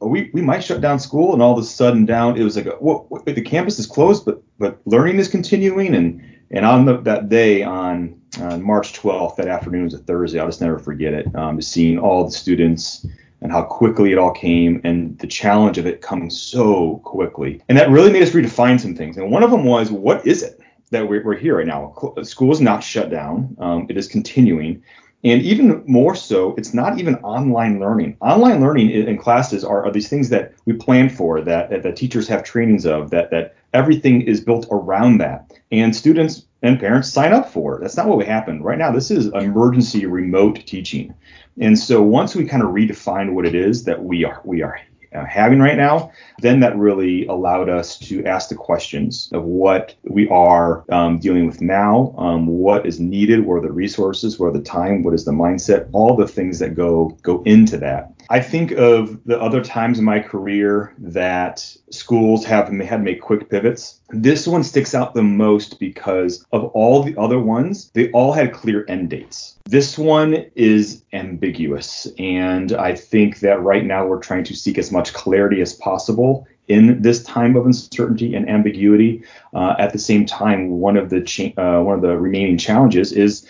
we 0.00 0.30
we 0.34 0.42
might 0.42 0.62
shut 0.62 0.82
down 0.82 0.98
school 0.98 1.32
and 1.32 1.40
all 1.40 1.56
of 1.56 1.58
a 1.58 1.66
sudden 1.66 2.04
down 2.04 2.36
it 2.36 2.42
was 2.42 2.56
like 2.56 2.66
a, 2.66 2.72
what, 2.72 3.10
what, 3.10 3.24
the 3.24 3.40
campus 3.40 3.78
is 3.78 3.86
closed 3.86 4.22
but 4.26 4.42
but 4.58 4.78
learning 4.84 5.18
is 5.18 5.28
continuing 5.28 5.94
and 5.94 6.20
and 6.50 6.66
on 6.66 6.84
the, 6.84 6.98
that 6.98 7.30
day 7.30 7.62
on 7.62 8.20
on 8.40 8.62
March 8.62 8.92
12th 8.94 9.36
that 9.36 9.48
afternoon 9.48 9.84
was 9.84 9.94
a 9.94 9.98
Thursday 9.98 10.40
I'll 10.40 10.46
just 10.46 10.60
never 10.60 10.78
forget 10.78 11.12
it 11.12 11.34
um, 11.36 11.60
seeing 11.60 11.98
all 11.98 12.24
the 12.24 12.30
students 12.30 13.06
and 13.42 13.50
how 13.50 13.62
quickly 13.62 14.12
it 14.12 14.18
all 14.18 14.30
came 14.30 14.80
and 14.84 15.18
the 15.18 15.26
challenge 15.26 15.76
of 15.76 15.86
it 15.86 16.00
coming 16.00 16.30
so 16.30 17.00
quickly. 17.04 17.60
And 17.68 17.76
that 17.76 17.90
really 17.90 18.12
made 18.12 18.22
us 18.22 18.30
redefine 18.30 18.80
some 18.80 18.94
things. 18.94 19.16
And 19.16 19.30
one 19.30 19.42
of 19.42 19.50
them 19.50 19.64
was, 19.64 19.90
what 19.90 20.26
is 20.26 20.42
it 20.42 20.60
that 20.90 21.08
we're, 21.08 21.24
we're 21.24 21.36
here 21.36 21.58
right 21.58 21.66
now? 21.66 21.94
School 22.22 22.52
is 22.52 22.60
not 22.60 22.84
shut 22.84 23.10
down. 23.10 23.56
Um, 23.58 23.86
it 23.88 23.96
is 23.96 24.06
continuing. 24.06 24.82
And 25.24 25.42
even 25.42 25.84
more 25.86 26.14
so, 26.14 26.54
it's 26.56 26.74
not 26.74 26.98
even 26.98 27.16
online 27.16 27.78
learning. 27.78 28.16
Online 28.20 28.60
learning 28.60 28.90
in 28.90 29.18
classes 29.18 29.64
are, 29.64 29.84
are 29.84 29.92
these 29.92 30.08
things 30.08 30.28
that 30.30 30.52
we 30.64 30.72
plan 30.72 31.08
for, 31.08 31.40
that, 31.40 31.70
that, 31.70 31.82
that 31.82 31.96
teachers 31.96 32.26
have 32.28 32.42
trainings 32.42 32.86
of, 32.86 33.10
that, 33.10 33.30
that 33.30 33.54
everything 33.72 34.22
is 34.22 34.40
built 34.40 34.66
around 34.70 35.18
that. 35.18 35.52
And 35.70 35.94
students 35.94 36.46
and 36.62 36.78
parents 36.78 37.12
sign 37.12 37.32
up 37.32 37.50
for 37.50 37.76
it. 37.76 37.80
That's 37.80 37.96
not 37.96 38.06
what 38.06 38.18
we 38.18 38.24
happened. 38.24 38.64
Right 38.64 38.78
now, 38.78 38.92
this 38.92 39.10
is 39.10 39.26
emergency 39.26 40.06
remote 40.06 40.64
teaching. 40.66 41.14
And 41.60 41.78
so 41.78 42.02
once 42.02 42.34
we 42.34 42.46
kind 42.46 42.62
of 42.62 42.70
redefine 42.70 43.32
what 43.32 43.44
it 43.44 43.54
is 43.54 43.84
that 43.84 44.02
we 44.02 44.24
are 44.24 44.40
we 44.44 44.62
are 44.62 44.80
having 45.12 45.60
right 45.60 45.76
now, 45.76 46.10
then 46.40 46.60
that 46.60 46.76
really 46.76 47.26
allowed 47.26 47.68
us 47.68 47.98
to 47.98 48.24
ask 48.24 48.48
the 48.48 48.54
questions 48.54 49.28
of 49.32 49.44
what 49.44 49.94
we 50.04 50.28
are 50.28 50.84
um, 50.90 51.18
dealing 51.18 51.46
with 51.46 51.60
now, 51.60 52.14
um, 52.18 52.46
what 52.46 52.86
is 52.86 53.00
needed, 53.00 53.44
what 53.44 53.56
are 53.56 53.62
the 53.62 53.72
resources, 53.72 54.38
what 54.38 54.46
are 54.46 54.52
the 54.52 54.62
time, 54.62 55.02
what 55.02 55.14
is 55.14 55.24
the 55.24 55.32
mindset, 55.32 55.88
all 55.92 56.16
the 56.16 56.28
things 56.28 56.58
that 56.58 56.74
go 56.74 57.16
go 57.22 57.42
into 57.44 57.76
that. 57.78 58.12
I 58.30 58.40
think 58.40 58.72
of 58.72 59.22
the 59.24 59.40
other 59.40 59.62
times 59.62 59.98
in 59.98 60.04
my 60.04 60.20
career 60.20 60.94
that 60.98 61.76
schools 61.90 62.44
have 62.44 62.68
had 62.68 62.96
to 62.96 62.98
make 62.98 63.20
quick 63.20 63.50
pivots. 63.50 64.00
This 64.10 64.46
one 64.46 64.64
sticks 64.64 64.94
out 64.94 65.14
the 65.14 65.22
most 65.22 65.78
because 65.78 66.44
of 66.52 66.64
all 66.66 67.02
the 67.02 67.16
other 67.18 67.38
ones, 67.38 67.90
they 67.90 68.10
all 68.12 68.32
had 68.32 68.52
clear 68.52 68.84
end 68.88 69.10
dates. 69.10 69.58
This 69.64 69.96
one 69.96 70.46
is 70.54 71.02
ambiguous, 71.12 72.06
and 72.18 72.72
I 72.72 72.94
think 72.94 73.40
that 73.40 73.62
right 73.62 73.84
now 73.84 74.06
we're 74.06 74.20
trying 74.20 74.44
to 74.44 74.54
seek 74.54 74.76
as 74.76 74.90
much 74.90 75.14
clarity 75.14 75.60
as 75.60 75.72
possible 75.72 76.46
in 76.68 77.02
this 77.02 77.22
time 77.24 77.56
of 77.56 77.66
uncertainty 77.66 78.34
and 78.34 78.48
ambiguity. 78.48 79.22
Uh, 79.54 79.74
at 79.78 79.92
the 79.92 79.98
same 79.98 80.26
time, 80.26 80.70
one 80.70 80.96
of 80.96 81.10
the 81.10 81.20
cha- 81.20 81.52
uh, 81.56 81.82
one 81.82 81.94
of 81.94 82.02
the 82.02 82.18
remaining 82.18 82.58
challenges 82.58 83.12
is 83.12 83.46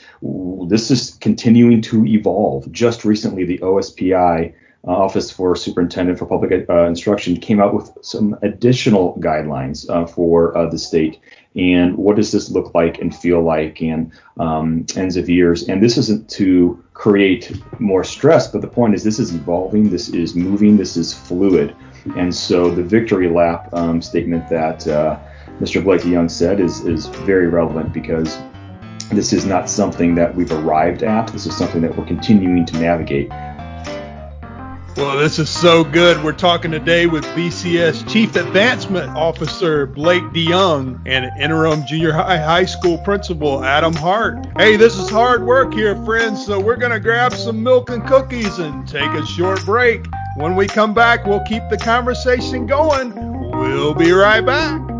this 0.69 0.91
is 0.91 1.17
continuing 1.21 1.81
to 1.83 2.05
evolve. 2.07 2.71
Just 2.73 3.05
recently, 3.05 3.45
the 3.45 3.59
OSPI 3.59 4.53
uh, 4.87 4.91
Office 4.91 5.31
for 5.31 5.55
Superintendent 5.55 6.19
for 6.19 6.27
Public 6.27 6.69
uh, 6.69 6.87
Instruction 6.87 7.37
came 7.37 7.61
out 7.61 7.75
with 7.75 7.91
some 8.03 8.37
additional 8.43 9.17
guidelines 9.21 9.89
uh, 9.89 10.07
for 10.07 10.57
uh, 10.57 10.69
the 10.69 10.79
state. 10.79 11.21
And 11.55 11.97
what 11.97 12.17
does 12.17 12.33
this 12.33 12.51
look 12.51 12.75
like 12.75 12.99
and 13.01 13.15
feel 13.15 13.43
like 13.43 13.83
and 13.83 14.11
um, 14.39 14.87
ends 14.97 15.17
of 15.17 15.29
years? 15.29 15.69
And 15.69 15.83
this 15.83 15.99
isn't 15.99 16.31
to 16.31 16.83
create 16.95 17.53
more 17.79 18.05
stress, 18.05 18.49
but 18.49 18.63
the 18.63 18.69
point 18.69 18.95
is 18.95 19.05
this 19.05 19.19
is 19.19 19.35
evolving, 19.35 19.91
this 19.91 20.09
is 20.09 20.35
moving, 20.35 20.77
this 20.77 20.97
is 20.97 21.13
fluid. 21.13 21.77
And 22.17 22.35
so 22.35 22.71
the 22.71 22.83
victory 22.83 23.29
lap 23.29 23.69
um, 23.75 24.01
statement 24.01 24.49
that 24.49 24.87
uh, 24.89 25.19
Mr. 25.61 25.85
Blake 25.85 26.05
Young 26.05 26.29
said 26.29 26.59
is, 26.59 26.85
is 26.87 27.07
very 27.07 27.49
relevant 27.49 27.93
because 27.93 28.39
this 29.11 29.33
is 29.35 29.45
not 29.45 29.69
something 29.69 30.15
that 30.15 30.35
we've 30.35 30.53
arrived 30.53 31.03
at. 31.03 31.27
This 31.29 31.47
is 31.47 31.57
something 31.57 31.83
that 31.83 31.97
we're 31.97 32.07
continuing 32.07 32.65
to 32.67 32.79
navigate. 32.79 33.31
Well, 34.97 35.17
this 35.17 35.39
is 35.39 35.49
so 35.49 35.85
good. 35.85 36.23
We're 36.23 36.33
talking 36.33 36.71
today 36.71 37.07
with 37.07 37.25
BCS 37.29 38.07
Chief 38.13 38.37
Advancement 38.37 39.09
Officer 39.17 39.87
Blake 39.87 40.23
DeYoung 40.25 41.01
and 41.07 41.31
interim 41.41 41.87
junior 41.87 42.13
high 42.13 42.37
high 42.37 42.67
school 42.67 42.99
principal 42.99 43.65
Adam 43.65 43.95
Hart. 43.95 44.47
Hey, 44.59 44.77
this 44.77 44.97
is 44.99 45.09
hard 45.09 45.45
work 45.45 45.73
here, 45.73 45.97
friends, 46.05 46.45
so 46.45 46.61
we're 46.61 46.77
going 46.77 46.93
to 46.93 47.01
grab 47.01 47.33
some 47.33 47.63
milk 47.63 47.89
and 47.89 48.07
cookies 48.07 48.59
and 48.59 48.87
take 48.87 49.11
a 49.11 49.25
short 49.25 49.65
break. 49.65 50.05
When 50.37 50.57
we 50.57 50.67
come 50.67 50.93
back, 50.93 51.25
we'll 51.25 51.45
keep 51.45 51.63
the 51.71 51.79
conversation 51.79 52.67
going. 52.67 53.15
We'll 53.51 53.95
be 53.95 54.13
right 54.13 54.45
back. 54.45 54.92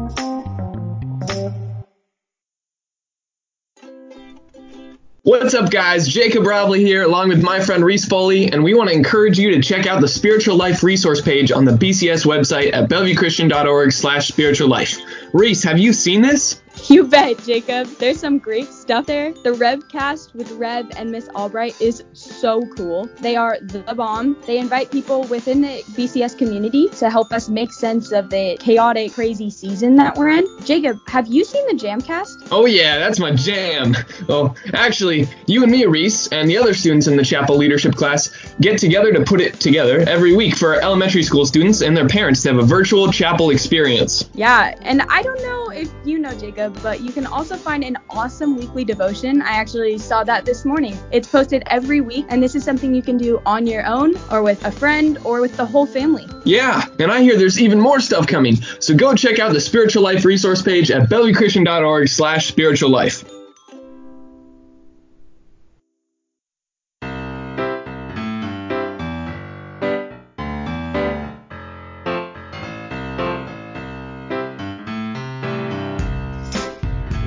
What's 5.25 5.55
up, 5.55 5.71
guys? 5.71 6.09
Jacob 6.09 6.45
Robley 6.45 6.83
here, 6.83 7.05
along 7.05 7.29
with 7.29 7.45
my 7.45 7.61
friend 7.61 7.85
Reese 7.85 8.05
Foley, 8.05 8.51
and 8.51 8.65
we 8.65 8.75
want 8.75 8.91
to 8.91 8.97
encourage 8.97 9.39
you 9.39 9.53
to 9.53 9.63
check 9.63 9.87
out 9.87 10.01
the 10.01 10.09
Spiritual 10.09 10.57
Life 10.57 10.83
resource 10.83 11.21
page 11.21 11.53
on 11.53 11.65
the 11.65 11.71
BCS 11.71 12.27
website 12.27 12.75
at 12.75 12.89
bellevuechristian.org/slash 12.89 14.27
spiritual 14.27 14.67
life. 14.67 14.99
Reese, 15.33 15.63
have 15.63 15.79
you 15.79 15.93
seen 15.93 16.23
this? 16.23 16.62
You 16.89 17.05
bet, 17.05 17.39
Jacob. 17.45 17.87
There's 17.99 18.19
some 18.19 18.39
great 18.39 18.69
stuff 18.69 19.07
there. 19.07 19.33
The 19.33 19.51
Revcast 19.51 20.35
with 20.35 20.51
Rev 20.53 20.91
and 20.97 21.11
Miss 21.11 21.29
Albright 21.29 21.81
is 21.81 22.03
so 22.13 22.63
cool. 22.77 23.09
They 23.21 23.37
are 23.37 23.59
the 23.61 23.81
bomb. 23.95 24.37
They 24.47 24.59
invite 24.59 24.91
people 24.91 25.23
within 25.25 25.61
the 25.61 25.83
BCS 25.93 26.37
community 26.37 26.89
to 26.89 27.09
help 27.09 27.33
us 27.33 27.49
make 27.49 27.73
sense 27.73 28.11
of 28.11 28.31
the 28.31 28.57
chaotic, 28.59 29.13
crazy 29.13 29.49
season 29.49 29.95
that 29.97 30.17
we're 30.17 30.31
in. 30.31 30.47
Jacob, 30.65 30.99
have 31.09 31.29
you 31.29 31.45
seen 31.45 31.65
the 31.69 31.75
Jamcast? 31.75 32.49
Oh, 32.51 32.67
yeah, 32.67 32.99
that's 32.99 33.21
my 33.21 33.33
jam. 33.33 33.97
Well, 34.29 34.57
actually, 34.75 35.29
you 35.47 35.63
and 35.63 35.71
me, 35.71 35.87
Reese, 35.87 36.29
and 36.29 36.49
the 36.49 36.59
other 36.59 36.75
students 36.75 37.07
in 37.07 37.17
the 37.17 37.25
chapel 37.25 37.57
leadership 37.57 37.95
class 37.95 38.31
get 38.61 38.79
together 38.79 39.13
to 39.13 39.23
put 39.23 39.41
it 39.41 39.61
together 39.61 40.01
every 40.01 40.35
week 40.35 40.57
for 40.57 40.75
elementary 40.75 41.23
school 41.23 41.47
students 41.47 41.81
and 41.81 41.97
their 41.97 42.09
parents 42.09 42.43
to 42.43 42.49
have 42.51 42.59
a 42.59 42.67
virtual 42.67 43.13
chapel 43.13 43.51
experience. 43.51 44.29
Yeah, 44.35 44.75
and 44.83 45.03
I 45.03 45.23
don't 45.23 45.43
know 45.43 45.71
if 45.71 45.93
you 46.05 46.19
know, 46.19 46.37
Jacob 46.39 46.72
but 46.83 47.01
you 47.01 47.13
can 47.13 47.27
also 47.27 47.57
find 47.57 47.85
an 47.85 47.99
awesome 48.11 48.57
weekly 48.57 48.85
devotion. 48.85 49.43
I 49.43 49.53
actually 49.53 49.99
saw 49.99 50.25
that 50.25 50.45
this 50.45 50.65
morning. 50.65 50.97
It's 51.11 51.29
posted 51.29 51.63
every 51.67 52.01
week, 52.01 52.27
and 52.29 52.43
this 52.43 52.55
is 52.55 52.65
something 52.65 52.95
you 52.95 53.03
can 53.03 53.17
do 53.17 53.41
on 53.47 53.67
your 53.67 53.87
own 53.87 54.15
or 54.31 54.43
with 54.43 54.65
a 54.65 54.71
friend 54.71 55.19
or 55.25 55.41
with 55.41 55.57
the 55.57 55.67
whole 55.67 55.87
family. 55.87 56.27
Yeah, 56.45 56.85
and 56.99 57.11
I 57.11 57.23
hear 57.23 57.37
there's 57.37 57.61
even 57.61 57.81
more 57.81 58.01
stuff 58.01 58.27
coming. 58.27 58.57
So 58.81 58.95
go 58.95 59.15
check 59.15 59.39
out 59.39 59.53
the 59.53 59.61
Spiritual 59.61 60.03
Life 60.03 60.25
resource 60.25 60.63
page 60.63 60.91
at 60.91 61.09
bellevuechristian.org 61.09 62.09
slash 62.09 62.47
spiritual 62.47 62.91
life. 62.91 63.25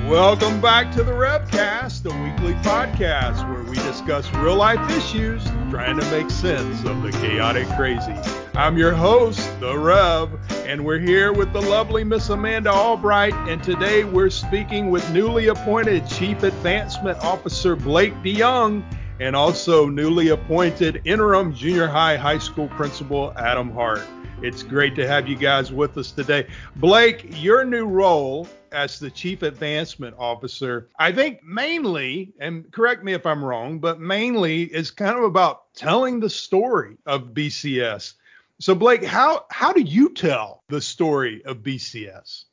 Welcome 0.08 0.60
back 0.60 0.92
to 0.92 1.02
the 1.02 1.10
Revcast, 1.10 2.04
the 2.04 2.10
weekly 2.10 2.54
podcast 2.62 3.52
where 3.52 3.64
we 3.64 3.74
discuss 3.74 4.32
real 4.34 4.54
life 4.54 4.88
issues 4.96 5.42
trying 5.68 5.98
to 5.98 6.10
make 6.12 6.30
sense 6.30 6.84
of 6.84 7.02
the 7.02 7.10
chaotic 7.10 7.66
crazy. 7.70 8.14
I'm 8.54 8.78
your 8.78 8.92
host, 8.92 9.58
the 9.58 9.76
Rev, 9.76 10.30
and 10.64 10.84
we're 10.84 11.00
here 11.00 11.32
with 11.32 11.52
the 11.52 11.60
lovely 11.60 12.04
Miss 12.04 12.28
Amanda 12.28 12.72
Albright, 12.72 13.34
and 13.48 13.60
today 13.64 14.04
we're 14.04 14.30
speaking 14.30 14.92
with 14.92 15.10
newly 15.10 15.48
appointed 15.48 16.06
Chief 16.06 16.40
Advancement 16.44 17.18
Officer 17.24 17.74
Blake 17.74 18.14
DeYoung 18.22 18.84
and 19.18 19.34
also 19.34 19.88
newly 19.88 20.28
appointed 20.28 21.02
interim 21.04 21.52
junior 21.52 21.88
high 21.88 22.16
high 22.16 22.38
school 22.38 22.68
principal 22.68 23.32
Adam 23.36 23.72
Hart. 23.72 24.06
It's 24.40 24.62
great 24.62 24.94
to 24.96 25.08
have 25.08 25.26
you 25.26 25.34
guys 25.34 25.72
with 25.72 25.98
us 25.98 26.12
today. 26.12 26.46
Blake, 26.76 27.42
your 27.42 27.64
new 27.64 27.86
role 27.86 28.46
as 28.76 28.98
the 28.98 29.10
chief 29.10 29.42
advancement 29.42 30.14
officer, 30.18 30.90
I 30.98 31.10
think 31.10 31.42
mainly, 31.42 32.34
and 32.38 32.70
correct 32.70 33.02
me 33.02 33.14
if 33.14 33.24
I'm 33.24 33.42
wrong, 33.42 33.78
but 33.78 34.00
mainly 34.00 34.64
is 34.64 34.90
kind 34.90 35.16
of 35.16 35.24
about 35.24 35.74
telling 35.74 36.20
the 36.20 36.28
story 36.28 36.98
of 37.06 37.32
BCS. 37.32 38.12
So 38.60 38.74
Blake, 38.74 39.02
how 39.02 39.46
how 39.50 39.72
do 39.72 39.80
you 39.80 40.10
tell 40.10 40.62
the 40.68 40.80
story 40.80 41.42
of 41.46 41.58
BCS? 41.58 42.44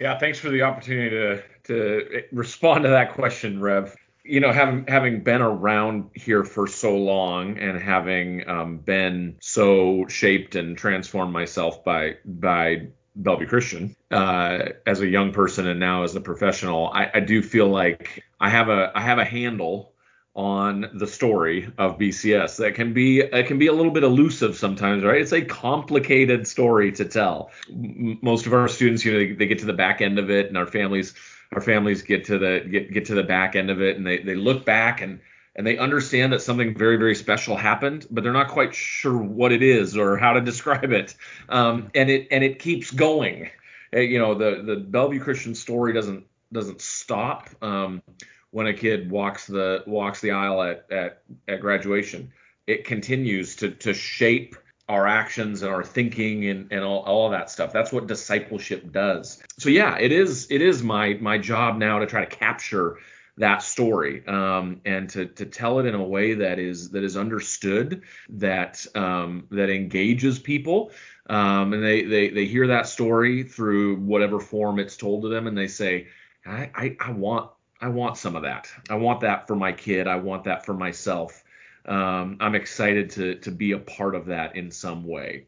Yeah, 0.00 0.18
thanks 0.18 0.38
for 0.38 0.48
the 0.48 0.62
opportunity 0.62 1.10
to 1.10 1.42
to 1.64 2.22
respond 2.32 2.84
to 2.84 2.90
that 2.90 3.12
question, 3.12 3.60
Rev. 3.60 3.94
You 4.24 4.40
know, 4.40 4.52
having 4.52 4.86
having 4.88 5.22
been 5.22 5.42
around 5.42 6.10
here 6.14 6.44
for 6.44 6.66
so 6.66 6.96
long 6.96 7.58
and 7.58 7.78
having 7.78 8.48
um, 8.48 8.78
been 8.78 9.36
so 9.40 10.06
shaped 10.08 10.54
and 10.54 10.76
transformed 10.78 11.32
myself 11.32 11.84
by 11.84 12.16
by 12.24 12.88
Bellevue 13.16 13.46
Christian 13.46 13.96
uh, 14.10 14.58
as 14.86 15.00
a 15.00 15.06
young 15.06 15.32
person 15.32 15.66
and 15.66 15.80
now 15.80 16.02
as 16.02 16.14
a 16.14 16.20
professional, 16.20 16.88
I, 16.88 17.10
I, 17.14 17.20
do 17.20 17.42
feel 17.42 17.66
like 17.68 18.22
I 18.40 18.50
have 18.50 18.68
a 18.68 18.92
I 18.94 19.00
have 19.00 19.18
a 19.18 19.24
handle 19.24 19.94
on 20.34 20.90
the 20.92 21.06
story 21.06 21.72
of 21.78 21.98
BCS 21.98 22.58
that 22.58 22.74
can 22.74 22.92
be 22.92 23.20
it 23.20 23.46
can 23.46 23.58
be 23.58 23.68
a 23.68 23.72
little 23.72 23.90
bit 23.90 24.04
elusive 24.04 24.54
sometimes, 24.54 25.02
right? 25.02 25.20
It's 25.20 25.32
a 25.32 25.40
complicated 25.40 26.46
story 26.46 26.92
to 26.92 27.06
tell. 27.06 27.50
M- 27.70 28.18
most 28.20 28.46
of 28.46 28.52
our 28.52 28.68
students, 28.68 29.02
you 29.02 29.12
know, 29.12 29.18
they, 29.18 29.32
they, 29.32 29.46
get 29.46 29.60
to 29.60 29.66
the 29.66 29.72
back 29.72 30.02
end 30.02 30.18
of 30.18 30.30
it, 30.30 30.48
and 30.48 30.58
our 30.58 30.66
families 30.66 31.14
our 31.52 31.62
families 31.62 32.02
get 32.02 32.26
to 32.26 32.38
the 32.38 32.66
get 32.70 32.92
get 32.92 33.06
to 33.06 33.14
the 33.14 33.22
back 33.22 33.56
end 33.56 33.70
of 33.70 33.80
it, 33.80 33.96
and 33.96 34.06
they 34.06 34.18
they 34.18 34.34
look 34.34 34.66
back 34.66 35.00
and 35.00 35.20
and 35.56 35.66
they 35.66 35.78
understand 35.78 36.32
that 36.32 36.42
something 36.42 36.76
very 36.76 36.96
very 36.96 37.14
special 37.14 37.56
happened 37.56 38.06
but 38.10 38.22
they're 38.22 38.32
not 38.32 38.48
quite 38.48 38.74
sure 38.74 39.16
what 39.16 39.52
it 39.52 39.62
is 39.62 39.96
or 39.96 40.16
how 40.16 40.32
to 40.32 40.40
describe 40.52 40.92
it 40.92 41.16
um, 41.48 41.90
and 41.94 42.08
it 42.10 42.28
and 42.30 42.44
it 42.44 42.58
keeps 42.58 42.90
going 42.90 43.50
uh, 43.94 44.00
you 44.00 44.18
know 44.18 44.34
the 44.34 44.62
the 44.62 44.76
bellevue 44.76 45.20
christian 45.20 45.54
story 45.54 45.92
doesn't 45.92 46.24
doesn't 46.52 46.80
stop 46.80 47.50
um, 47.62 48.02
when 48.50 48.66
a 48.68 48.74
kid 48.74 49.10
walks 49.10 49.46
the 49.46 49.82
walks 49.86 50.20
the 50.20 50.30
aisle 50.30 50.62
at 50.62 50.90
at, 50.92 51.22
at 51.48 51.60
graduation 51.60 52.30
it 52.66 52.84
continues 52.84 53.56
to 53.56 53.70
to 53.70 53.92
shape 53.92 54.56
our 54.88 55.06
actions 55.06 55.62
and 55.62 55.72
our 55.72 55.82
thinking 55.82 56.48
and, 56.48 56.70
and 56.72 56.84
all, 56.84 57.00
all 57.02 57.28
that 57.30 57.50
stuff. 57.50 57.72
That's 57.72 57.92
what 57.92 58.06
discipleship 58.06 58.92
does. 58.92 59.42
So 59.58 59.68
yeah, 59.68 59.98
it 59.98 60.12
is 60.12 60.46
it 60.50 60.62
is 60.62 60.82
my 60.82 61.14
my 61.14 61.38
job 61.38 61.76
now 61.76 61.98
to 61.98 62.06
try 62.06 62.24
to 62.24 62.36
capture 62.36 62.98
that 63.38 63.62
story 63.62 64.26
um, 64.26 64.80
and 64.84 65.10
to, 65.10 65.26
to 65.26 65.44
tell 65.44 65.78
it 65.78 65.86
in 65.86 65.94
a 65.94 66.02
way 66.02 66.34
that 66.34 66.58
is 66.58 66.90
that 66.90 67.04
is 67.04 67.16
understood 67.16 68.02
that 68.30 68.86
um, 68.94 69.46
that 69.50 69.68
engages 69.68 70.38
people 70.38 70.90
um, 71.28 71.72
and 71.72 71.82
they, 71.82 72.02
they 72.02 72.30
they 72.30 72.46
hear 72.46 72.66
that 72.66 72.86
story 72.86 73.42
through 73.42 73.96
whatever 73.96 74.40
form 74.40 74.78
it's 74.78 74.96
told 74.96 75.22
to 75.22 75.28
them 75.28 75.46
and 75.46 75.56
they 75.56 75.68
say 75.68 76.06
I, 76.46 76.70
I, 76.74 76.96
I 77.00 77.10
want 77.10 77.50
I 77.80 77.88
want 77.88 78.16
some 78.16 78.36
of 78.36 78.42
that. 78.42 78.68
I 78.88 78.94
want 78.94 79.20
that 79.20 79.46
for 79.46 79.54
my 79.54 79.72
kid. 79.72 80.06
I 80.06 80.16
want 80.16 80.44
that 80.44 80.64
for 80.64 80.74
myself. 80.74 81.44
Um, 81.84 82.38
I'm 82.40 82.54
excited 82.54 83.10
to 83.10 83.34
to 83.36 83.50
be 83.50 83.72
a 83.72 83.78
part 83.78 84.14
of 84.14 84.26
that 84.26 84.56
in 84.56 84.70
some 84.70 85.04
way. 85.04 85.46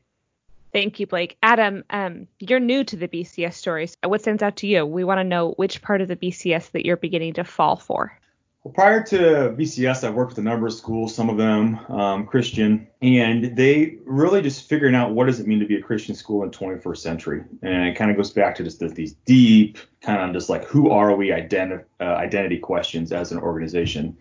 Thank 0.78 1.00
you, 1.00 1.08
Blake. 1.08 1.36
Adam, 1.42 1.82
um, 1.90 2.28
you're 2.38 2.60
new 2.60 2.84
to 2.84 2.94
the 2.94 3.08
BCS 3.08 3.54
stories. 3.54 3.96
What 4.04 4.20
stands 4.20 4.44
out 4.44 4.54
to 4.58 4.68
you? 4.68 4.86
We 4.86 5.02
want 5.02 5.18
to 5.18 5.24
know 5.24 5.54
which 5.56 5.82
part 5.82 6.00
of 6.00 6.06
the 6.06 6.14
BCS 6.14 6.70
that 6.70 6.86
you're 6.86 6.96
beginning 6.96 7.32
to 7.32 7.42
fall 7.42 7.74
for. 7.74 8.16
Well, 8.62 8.72
prior 8.72 9.02
to 9.02 9.16
BCS, 9.58 10.06
I 10.06 10.10
worked 10.10 10.30
with 10.30 10.38
a 10.38 10.42
number 10.42 10.68
of 10.68 10.72
schools, 10.72 11.12
some 11.12 11.30
of 11.30 11.36
them 11.36 11.80
um, 11.88 12.26
Christian, 12.26 12.86
and 13.02 13.56
they 13.56 13.98
really 14.04 14.40
just 14.40 14.68
figuring 14.68 14.94
out 14.94 15.14
what 15.14 15.26
does 15.26 15.40
it 15.40 15.48
mean 15.48 15.58
to 15.58 15.66
be 15.66 15.74
a 15.74 15.82
Christian 15.82 16.14
school 16.14 16.44
in 16.44 16.52
21st 16.52 16.98
century. 16.98 17.42
And 17.62 17.88
it 17.88 17.96
kind 17.96 18.12
of 18.12 18.16
goes 18.16 18.30
back 18.30 18.54
to 18.54 18.62
just 18.62 18.78
these 18.78 19.14
deep, 19.26 19.78
kind 20.00 20.22
of 20.22 20.32
just 20.32 20.48
like 20.48 20.64
who 20.64 20.90
are 20.90 21.16
we 21.16 21.30
identi- 21.30 21.82
uh, 21.98 22.04
identity 22.04 22.60
questions 22.60 23.10
as 23.10 23.32
an 23.32 23.38
organization 23.38 24.16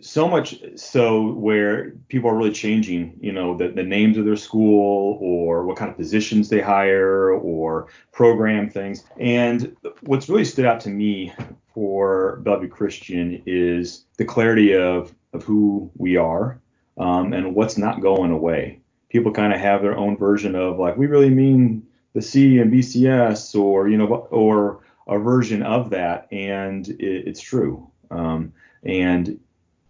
so 0.00 0.28
much 0.28 0.62
so 0.76 1.32
where 1.32 1.92
people 2.08 2.30
are 2.30 2.36
really 2.36 2.52
changing, 2.52 3.18
you 3.20 3.32
know, 3.32 3.56
the, 3.56 3.68
the 3.68 3.82
names 3.82 4.16
of 4.16 4.24
their 4.24 4.36
school 4.36 5.18
or 5.20 5.64
what 5.64 5.76
kind 5.76 5.90
of 5.90 5.96
positions 5.96 6.48
they 6.48 6.60
hire 6.60 7.32
or 7.32 7.88
program 8.12 8.70
things. 8.70 9.04
And 9.18 9.76
what's 10.02 10.28
really 10.28 10.44
stood 10.44 10.64
out 10.64 10.80
to 10.80 10.90
me 10.90 11.32
for 11.74 12.36
Bellevue 12.42 12.68
Christian 12.68 13.42
is 13.46 14.04
the 14.16 14.24
clarity 14.24 14.74
of, 14.74 15.14
of 15.32 15.44
who 15.44 15.90
we 15.96 16.16
are 16.16 16.60
um, 16.98 17.32
and 17.32 17.54
what's 17.54 17.78
not 17.78 18.00
going 18.00 18.30
away. 18.30 18.80
People 19.08 19.32
kind 19.32 19.52
of 19.52 19.60
have 19.60 19.82
their 19.82 19.96
own 19.96 20.16
version 20.16 20.54
of 20.54 20.78
like, 20.78 20.96
we 20.96 21.06
really 21.06 21.30
mean 21.30 21.86
the 22.12 22.22
C 22.22 22.58
and 22.58 22.72
BCS 22.72 23.58
or, 23.58 23.88
you 23.88 23.96
know, 23.96 24.06
or 24.06 24.80
a 25.06 25.18
version 25.18 25.62
of 25.62 25.90
that. 25.90 26.28
And 26.32 26.88
it, 26.88 27.28
it's 27.28 27.40
true. 27.40 27.90
Um, 28.10 28.52
and 28.82 29.38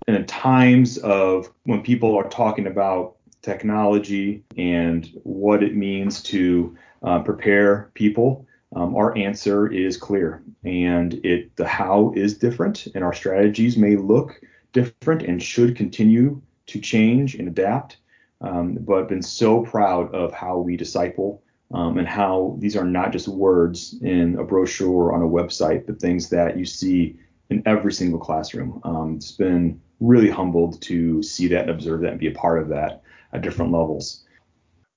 in 0.07 0.27
times 0.27 0.99
of 0.99 1.53
when 1.65 1.83
people 1.83 2.17
are 2.17 2.29
talking 2.29 2.67
about 2.67 3.17
technology 3.43 4.45
and 4.57 5.11
what 5.23 5.63
it 5.63 5.75
means 5.75 6.23
to 6.23 6.77
uh, 7.03 7.21
prepare 7.21 7.91
people, 7.95 8.47
um, 8.77 8.95
our 8.95 9.17
answer 9.17 9.67
is 9.73 9.97
clear, 9.97 10.43
and 10.65 11.15
it 11.25 11.55
the 11.57 11.67
how 11.67 12.13
is 12.15 12.39
different, 12.39 12.87
and 12.95 13.03
our 13.03 13.13
strategies 13.13 13.77
may 13.77 13.97
look 13.97 14.41
different 14.73 15.23
and 15.23 15.43
should 15.43 15.77
continue 15.77 16.41
to 16.67 16.81
change 16.81 17.35
and 17.35 17.49
adapt. 17.49 17.97
Um, 18.41 18.79
but 18.81 18.99
I've 18.99 19.09
been 19.09 19.23
so 19.23 19.63
proud 19.63 20.15
of 20.15 20.33
how 20.33 20.59
we 20.59 20.77
disciple 20.77 21.43
um, 21.73 21.99
and 21.99 22.07
how 22.07 22.57
these 22.59 22.77
are 22.77 22.85
not 22.85 23.13
just 23.13 23.29
words 23.29 23.97
in 24.03 24.39
a 24.39 24.45
brochure 24.45 24.89
or 24.89 25.13
on 25.13 25.23
a 25.23 25.29
website, 25.29 25.87
but 25.87 26.01
things 26.01 26.31
that 26.31 26.57
you 26.57 26.65
see 26.65 27.19
in 27.51 27.63
every 27.67 27.93
single 27.93 28.21
classroom. 28.21 28.81
Um, 28.85 29.17
it's 29.17 29.33
been 29.33 29.81
really 30.01 30.31
humbled 30.31 30.81
to 30.83 31.23
see 31.23 31.47
that 31.49 31.63
and 31.63 31.71
observe 31.71 32.01
that 32.01 32.13
and 32.13 32.21
be 32.21 32.29
a 32.29 32.33
part 32.33 32.61
of 32.61 32.69
that 32.69 33.03
at 33.33 33.43
different 33.43 33.73
levels. 33.73 34.25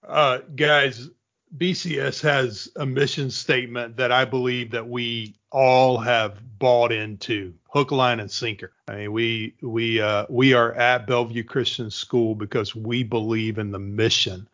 Uh, 0.07 0.39
guys, 0.55 1.09
BCS 1.57 2.21
has 2.21 2.69
a 2.77 2.85
mission 2.85 3.29
statement 3.29 3.97
that 3.97 4.11
I 4.11 4.25
believe 4.25 4.71
that 4.71 4.87
we 4.87 5.35
all 5.51 5.97
have 5.99 6.39
bought 6.57 6.91
into, 6.91 7.53
hook, 7.67 7.91
line, 7.91 8.19
and 8.19 8.31
sinker. 8.31 8.71
I 8.87 8.95
mean, 8.95 9.11
we 9.11 9.53
we 9.61 10.01
uh, 10.01 10.25
we 10.29 10.53
are 10.53 10.73
at 10.73 11.05
Bellevue 11.05 11.43
Christian 11.43 11.91
School 11.91 12.33
because 12.33 12.75
we 12.75 13.03
believe 13.03 13.59
in 13.59 13.71
the 13.71 13.79
mission 13.79 14.47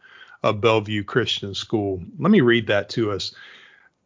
of 0.43 0.61
Bellevue 0.61 1.03
Christian 1.03 1.53
School. 1.53 2.03
Let 2.17 2.31
me 2.31 2.41
read 2.41 2.67
that 2.67 2.89
to 2.89 3.11
us. 3.11 3.33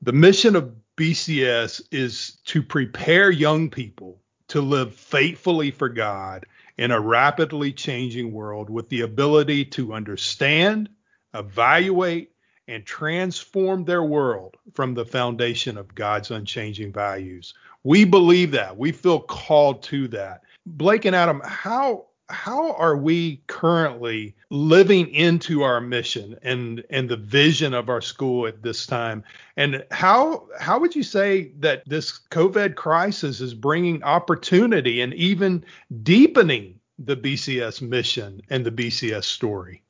The 0.02 0.14
mission 0.14 0.56
of 0.56 0.74
BCS 0.98 1.82
is 1.92 2.38
to 2.46 2.62
prepare 2.62 3.32
young 3.32 3.70
people 3.70 4.20
to 4.54 4.62
live 4.62 4.94
faithfully 4.94 5.72
for 5.72 5.90
God 5.90 6.46
in 6.78 6.92
a 6.92 7.00
rapidly 7.00 7.74
changing 7.74 8.32
world 8.32 8.70
with 8.70 8.88
the 8.90 9.02
ability 9.02 9.66
to 9.66 9.94
understand, 9.96 10.90
evaluate, 11.34 12.32
and 12.68 12.86
transform 12.86 13.84
their 13.84 14.04
world 14.04 14.56
from 14.72 14.94
the 14.94 15.08
foundation 15.08 15.76
of 15.76 15.96
God's 15.96 16.30
unchanging 16.30 16.94
values. 16.94 17.56
We 17.84 18.06
believe 18.06 18.52
that. 18.52 18.78
We 18.78 18.92
feel 18.92 19.22
called 19.22 19.82
to 19.84 20.08
that. 20.10 20.44
Blake 20.68 21.06
and 21.06 21.16
Adam, 21.16 21.42
how 21.44 22.06
how 22.30 22.74
are 22.74 22.96
we 22.96 23.42
currently 23.48 24.36
living 24.50 25.08
into 25.14 25.64
our 25.64 25.82
mission 25.82 26.38
and 26.42 26.84
and 26.90 27.10
the 27.10 27.18
vision 27.18 27.74
of 27.74 27.90
our 27.90 28.02
school 28.02 28.48
at 28.48 28.64
this 28.64 28.86
time? 28.86 29.24
And 29.58 29.86
how 29.92 30.48
how 30.60 30.80
would 30.80 30.96
you 30.96 31.04
say 31.04 31.52
that 31.60 31.88
this 31.88 32.20
covid 32.32 32.76
crisis 32.76 33.42
is 33.42 33.54
bringing 33.54 34.02
opportunity 34.04 35.02
and 35.02 35.14
even 35.14 35.64
deepening 36.02 36.80
the 36.98 37.18
BCS 37.18 37.82
mission 37.82 38.42
and 38.50 38.66
the 38.66 38.72
BCS 38.72 39.26
story 39.26 39.83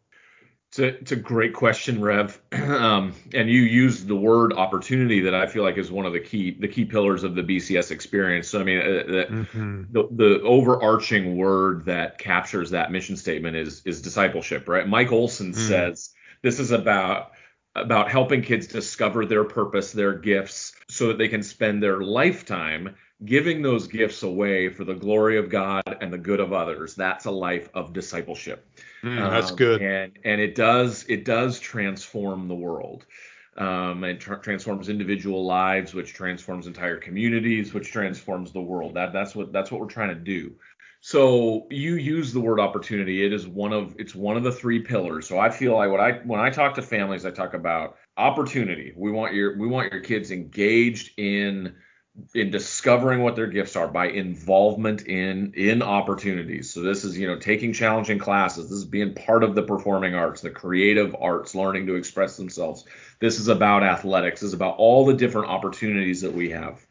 it's 0.74 0.80
a, 0.80 0.88
it's 1.00 1.12
a 1.12 1.16
great 1.16 1.54
question, 1.54 2.02
Rev. 2.02 2.40
Um, 2.64 3.14
and 3.34 3.50
you 3.50 3.62
used 3.62 4.08
the 4.08 4.16
word 4.16 4.54
opportunity 4.54 5.22
that 5.22 5.36
I 5.36 5.46
feel 5.48 5.64
like 5.64 5.78
is 5.78 5.92
one 5.92 6.06
of 6.06 6.14
the 6.14 6.20
key 6.20 6.52
the 6.52 6.68
key 6.68 6.86
pillars 6.86 7.24
of 7.24 7.36
the 7.36 7.44
BCS 7.44 7.92
experience. 7.92 8.48
So 8.48 8.60
I 8.60 8.64
mean, 8.64 8.80
uh, 8.80 8.84
the, 8.84 9.28
mm-hmm. 9.30 9.84
the, 9.92 10.08
the 10.12 10.42
overarching 10.42 11.38
word 11.38 11.86
that 11.86 12.18
captures 12.18 12.72
that 12.72 12.92
mission 12.92 13.16
statement 13.16 13.56
is 13.56 13.84
is 13.86 14.02
discipleship, 14.02 14.68
right? 14.68 14.88
Mike 14.88 15.12
Olson 15.12 15.52
mm. 15.52 15.56
says 15.56 16.10
this 16.42 16.60
is 16.60 16.72
about 16.72 17.34
about 17.76 18.10
helping 18.10 18.42
kids 18.42 18.68
discover 18.68 19.26
their 19.26 19.44
purpose, 19.44 19.92
their 19.92 20.14
gifts, 20.14 20.74
so 20.90 21.10
that 21.10 21.18
they 21.18 21.28
can 21.28 21.44
spend 21.44 21.84
their 21.84 22.02
lifetime 22.02 22.96
giving 23.26 23.62
those 23.62 23.88
gifts 23.88 24.24
away 24.24 24.70
for 24.70 24.84
the 24.84 24.94
glory 24.94 25.38
of 25.38 25.50
God 25.50 25.84
and 26.02 26.12
the 26.12 26.18
good 26.18 26.40
of 26.40 26.54
others. 26.54 26.96
That's 26.96 27.26
a 27.26 27.32
life 27.32 27.70
of 27.74 27.94
discipleship. 27.94 28.68
Mm, 29.04 29.30
that's 29.30 29.52
um, 29.52 29.58
good. 29.58 29.82
And 29.82 30.18
and 30.24 30.42
it 30.42 30.56
does 30.56 31.06
it 31.08 31.26
does 31.26 31.60
transform 31.60 32.48
the 32.48 32.56
world. 32.56 33.06
Um, 33.56 34.04
it 34.04 34.20
tra- 34.20 34.42
transforms 34.42 34.90
individual 34.90 35.46
lives, 35.46 35.94
which 35.94 36.14
transforms 36.14 36.66
entire 36.66 36.98
communities, 36.98 37.74
which 37.74 37.92
transforms 37.92 38.52
the 38.52 38.62
world. 38.62 38.96
That 38.96 39.14
that's 39.14 39.36
what 39.36 39.54
that's 39.54 39.72
what 39.72 39.80
we're 39.80 39.88
trying 39.88 40.10
to 40.10 40.16
do. 40.16 40.54
So 41.06 41.68
you 41.70 41.96
use 41.96 42.32
the 42.32 42.40
word 42.40 42.62
opportunity. 42.62 43.26
It 43.26 43.34
is 43.34 43.46
one 43.46 43.74
of 43.74 43.94
it's 44.00 44.16
one 44.16 44.38
of 44.38 44.44
the 44.44 44.52
three 44.52 44.80
pillars. 44.80 45.28
So 45.28 45.38
I 45.38 45.50
feel 45.50 45.76
like 45.76 45.92
what 45.92 46.00
I 46.00 46.14
when 46.26 46.40
I 46.40 46.50
talk 46.50 46.74
to 46.76 46.82
families, 46.82 47.26
I 47.26 47.32
talk 47.32 47.54
about 47.54 47.98
opportunity. 48.18 48.94
We 48.96 49.12
want 49.12 49.34
your 49.34 49.58
we 49.58 49.68
want 49.68 49.92
your 49.92 50.02
kids 50.02 50.32
engaged 50.32 51.12
in 51.20 51.76
in 52.36 52.52
discovering 52.52 53.24
what 53.24 53.36
their 53.36 53.48
gifts 53.48 53.76
are 53.76 53.88
by 53.88 54.08
involvement 54.08 55.08
in 55.08 55.54
in 55.56 55.82
opportunities. 55.82 56.72
So 56.72 56.82
this 56.82 57.04
is 57.04 57.18
you 57.18 57.28
know 57.28 57.38
taking 57.38 57.74
challenging 57.74 58.20
classes. 58.20 58.70
This 58.70 58.80
is 58.80 58.86
being 58.86 59.16
part 59.16 59.44
of 59.44 59.56
the 59.56 59.64
performing 59.64 60.14
arts 60.14 60.42
the 60.42 60.52
creative 60.52 61.16
arts 61.20 61.56
learning 61.56 61.88
to 61.88 61.96
express 61.96 62.38
themselves. 62.38 62.86
This 63.20 63.40
is 63.40 63.48
about 63.48 63.84
athletics. 63.84 64.42
This 64.42 64.50
is 64.50 64.54
about 64.54 64.78
all 64.78 65.06
the 65.06 65.14
different 65.14 65.50
opportunities 65.50 66.22
that 66.22 66.34
we 66.34 66.52
have. 66.52 66.86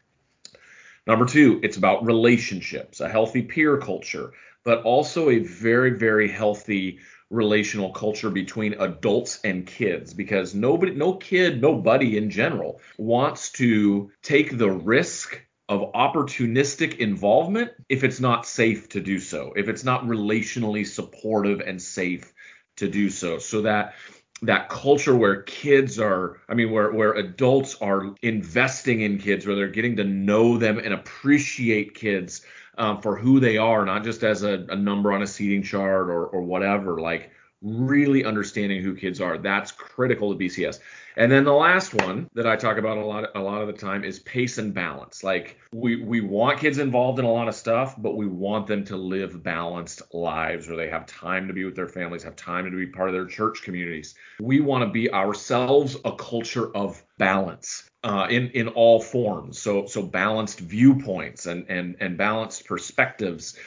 Number 1.07 1.25
two 1.25 1.59
it's 1.63 1.77
about 1.77 2.05
relationships 2.05 2.99
a 2.99 3.09
healthy 3.09 3.41
peer 3.41 3.77
culture 3.77 4.31
but 4.63 4.83
also 4.83 5.29
a 5.29 5.39
very 5.39 5.91
very 5.91 6.29
healthy 6.29 6.99
relational 7.33 7.91
culture 7.91 8.29
between 8.29 8.73
adults 8.79 9.39
and 9.43 9.65
kids 9.65 10.13
because 10.13 10.53
nobody 10.53 10.93
no 10.93 11.15
kid 11.15 11.59
nobody 11.61 12.15
in 12.15 12.29
general 12.29 12.79
wants 12.97 13.51
to 13.51 14.11
take 14.21 14.55
the 14.57 14.69
risk 14.69 15.41
of 15.67 15.91
opportunistic 15.93 16.97
involvement 16.97 17.71
if 17.89 18.03
it's 18.03 18.19
not 18.19 18.45
safe 18.45 18.87
to 18.89 19.01
do 19.01 19.19
so 19.19 19.51
if 19.55 19.67
it's 19.67 19.83
not 19.83 20.03
relationally 20.03 20.85
supportive 20.85 21.59
and 21.59 21.81
safe 21.81 22.31
to 22.77 22.87
do 22.87 23.09
so 23.09 23.39
so 23.39 23.61
that 23.61 23.95
that 24.43 24.69
culture 24.69 25.15
where 25.15 25.41
kids 25.43 25.99
are 25.99 26.39
i 26.49 26.53
mean 26.53 26.71
where 26.71 26.91
where 26.91 27.13
adults 27.13 27.75
are 27.81 28.13
investing 28.21 29.01
in 29.01 29.17
kids 29.17 29.45
where 29.47 29.55
they're 29.55 29.67
getting 29.67 29.95
to 29.95 30.03
know 30.03 30.57
them 30.57 30.77
and 30.77 30.93
appreciate 30.93 31.95
kids 31.95 32.41
um, 32.77 33.01
for 33.01 33.15
who 33.15 33.39
they 33.39 33.57
are, 33.57 33.85
not 33.85 34.03
just 34.03 34.23
as 34.23 34.43
a, 34.43 34.65
a, 34.69 34.75
number 34.75 35.11
on 35.11 35.21
a 35.21 35.27
seating 35.27 35.61
chart 35.61 36.09
or, 36.09 36.25
or 36.25 36.41
whatever. 36.41 36.99
Like 36.99 37.31
really 37.63 38.25
understanding 38.25 38.83
who 38.83 38.93
kids 38.93 39.21
are. 39.21 39.37
That's 39.37 39.71
critical 39.71 40.31
to 40.31 40.37
BCS. 40.37 40.79
And 41.15 41.31
then 41.31 41.43
the 41.43 41.53
last 41.53 41.93
one 41.93 42.29
that 42.33 42.47
I 42.47 42.55
talk 42.55 42.77
about 42.77 42.97
a 42.97 43.05
lot 43.05 43.29
a 43.35 43.39
lot 43.39 43.61
of 43.61 43.67
the 43.67 43.73
time 43.73 44.03
is 44.03 44.19
pace 44.19 44.57
and 44.57 44.73
balance. 44.73 45.23
Like 45.23 45.59
we 45.71 46.03
we 46.03 46.21
want 46.21 46.59
kids 46.59 46.79
involved 46.79 47.19
in 47.19 47.25
a 47.25 47.31
lot 47.31 47.47
of 47.47 47.55
stuff, 47.55 47.95
but 47.97 48.17
we 48.17 48.25
want 48.25 48.67
them 48.67 48.83
to 48.85 48.97
live 48.97 49.43
balanced 49.43 50.01
lives 50.13 50.67
where 50.67 50.75
they 50.77 50.89
have 50.89 51.05
time 51.05 51.47
to 51.47 51.53
be 51.53 51.63
with 51.63 51.75
their 51.75 51.87
families, 51.87 52.23
have 52.23 52.35
time 52.35 52.65
to 52.65 52.71
be 52.71 52.87
part 52.87 53.09
of 53.09 53.13
their 53.13 53.27
church 53.27 53.61
communities. 53.61 54.15
We 54.39 54.59
want 54.59 54.83
to 54.83 54.89
be 54.89 55.11
ourselves 55.13 55.95
a 56.03 56.11
culture 56.13 56.75
of 56.75 57.01
balance. 57.17 57.89
Uh, 58.03 58.27
in 58.29 58.49
in 58.49 58.67
all 58.69 58.99
forms, 58.99 59.57
so 59.57 59.85
so 59.85 60.01
balanced 60.01 60.59
viewpoints 60.59 61.45
and 61.45 61.65
and 61.69 61.95
and 62.01 62.17
balanced 62.17 62.65
perspectives. 62.65 63.57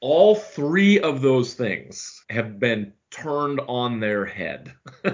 All 0.00 0.36
three 0.36 1.00
of 1.00 1.20
those 1.20 1.54
things 1.54 2.22
have 2.30 2.60
been 2.60 2.92
turned 3.10 3.60
on 3.68 4.00
their 4.00 4.24
head 4.24 4.74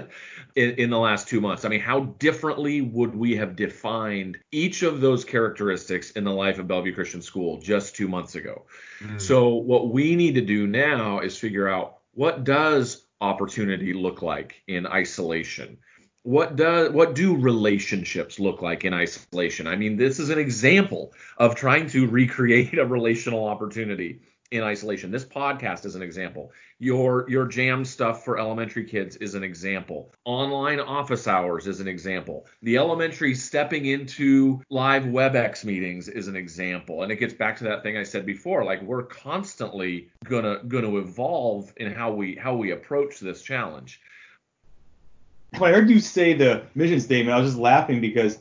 in, 0.55 0.71
in, 0.71 0.89
the 0.89 0.97
last 0.97 1.27
two 1.27 1.39
months. 1.39 1.63
I 1.63 1.69
mean, 1.69 1.79
how 1.79 2.01
differently 2.19 2.81
would 2.81 3.15
we 3.15 3.35
have 3.35 3.55
defined 3.55 4.37
each 4.51 4.83
of 4.83 4.99
those 4.99 5.23
characteristics 5.23 6.11
in 6.11 6.23
the 6.23 6.31
life 6.31 6.59
of 6.59 6.67
Bellevue 6.67 6.93
Christian 6.93 7.21
School 7.21 7.59
just 7.59 7.95
two 7.95 8.07
months 8.07 8.35
ago? 8.35 8.65
Mm. 9.01 9.21
So, 9.21 9.55
what 9.55 9.89
we 9.89 10.15
need 10.15 10.35
to 10.35 10.41
do 10.41 10.67
now 10.67 11.19
is 11.19 11.37
figure 11.37 11.67
out 11.67 11.99
what 12.13 12.43
does 12.43 13.05
opportunity 13.21 13.93
look 13.93 14.21
like 14.21 14.61
in 14.67 14.85
isolation? 14.85 15.77
What 16.23 16.55
does 16.55 16.91
what 16.91 17.15
do 17.15 17.35
relationships 17.35 18.39
look 18.39 18.61
like 18.61 18.85
in 18.85 18.93
isolation? 18.93 19.67
I 19.67 19.75
mean, 19.75 19.97
this 19.97 20.19
is 20.19 20.29
an 20.29 20.39
example 20.39 21.13
of 21.37 21.55
trying 21.55 21.87
to 21.89 22.07
recreate 22.07 22.77
a 22.77 22.85
relational 22.85 23.45
opportunity 23.45 24.21
in 24.53 24.61
isolation. 24.61 25.09
This 25.09 25.25
podcast 25.25 25.83
is 25.83 25.95
an 25.95 26.03
example. 26.03 26.51
Your 26.77 27.27
your 27.27 27.47
jam 27.47 27.83
stuff 27.83 28.23
for 28.23 28.37
elementary 28.37 28.83
kids 28.83 29.15
is 29.15 29.33
an 29.33 29.43
example. 29.43 30.13
Online 30.25 30.79
office 30.79 31.27
hours 31.27 31.65
is 31.65 31.79
an 31.79 31.87
example. 31.87 32.45
The 32.61 32.77
elementary 32.77 33.33
stepping 33.33 33.87
into 33.87 34.61
live 34.69 35.05
WebEx 35.05 35.65
meetings 35.65 36.07
is 36.07 36.27
an 36.27 36.35
example. 36.35 37.01
And 37.01 37.11
it 37.11 37.15
gets 37.15 37.33
back 37.33 37.57
to 37.57 37.63
that 37.63 37.81
thing 37.81 37.97
I 37.97 38.03
said 38.03 38.27
before, 38.27 38.63
like 38.63 38.81
we're 38.83 39.03
constantly 39.03 40.09
gonna 40.23 40.59
gonna 40.67 40.97
evolve 40.97 41.73
in 41.77 41.91
how 41.91 42.13
we 42.13 42.35
how 42.35 42.55
we 42.55 42.71
approach 42.71 43.19
this 43.19 43.41
challenge. 43.41 44.01
When 45.57 45.71
I 45.71 45.73
heard 45.75 45.89
you 45.89 45.99
say 45.99 46.33
the 46.33 46.63
mission 46.75 46.99
statement, 46.99 47.35
I 47.35 47.39
was 47.39 47.49
just 47.49 47.59
laughing 47.59 48.01
because 48.01 48.37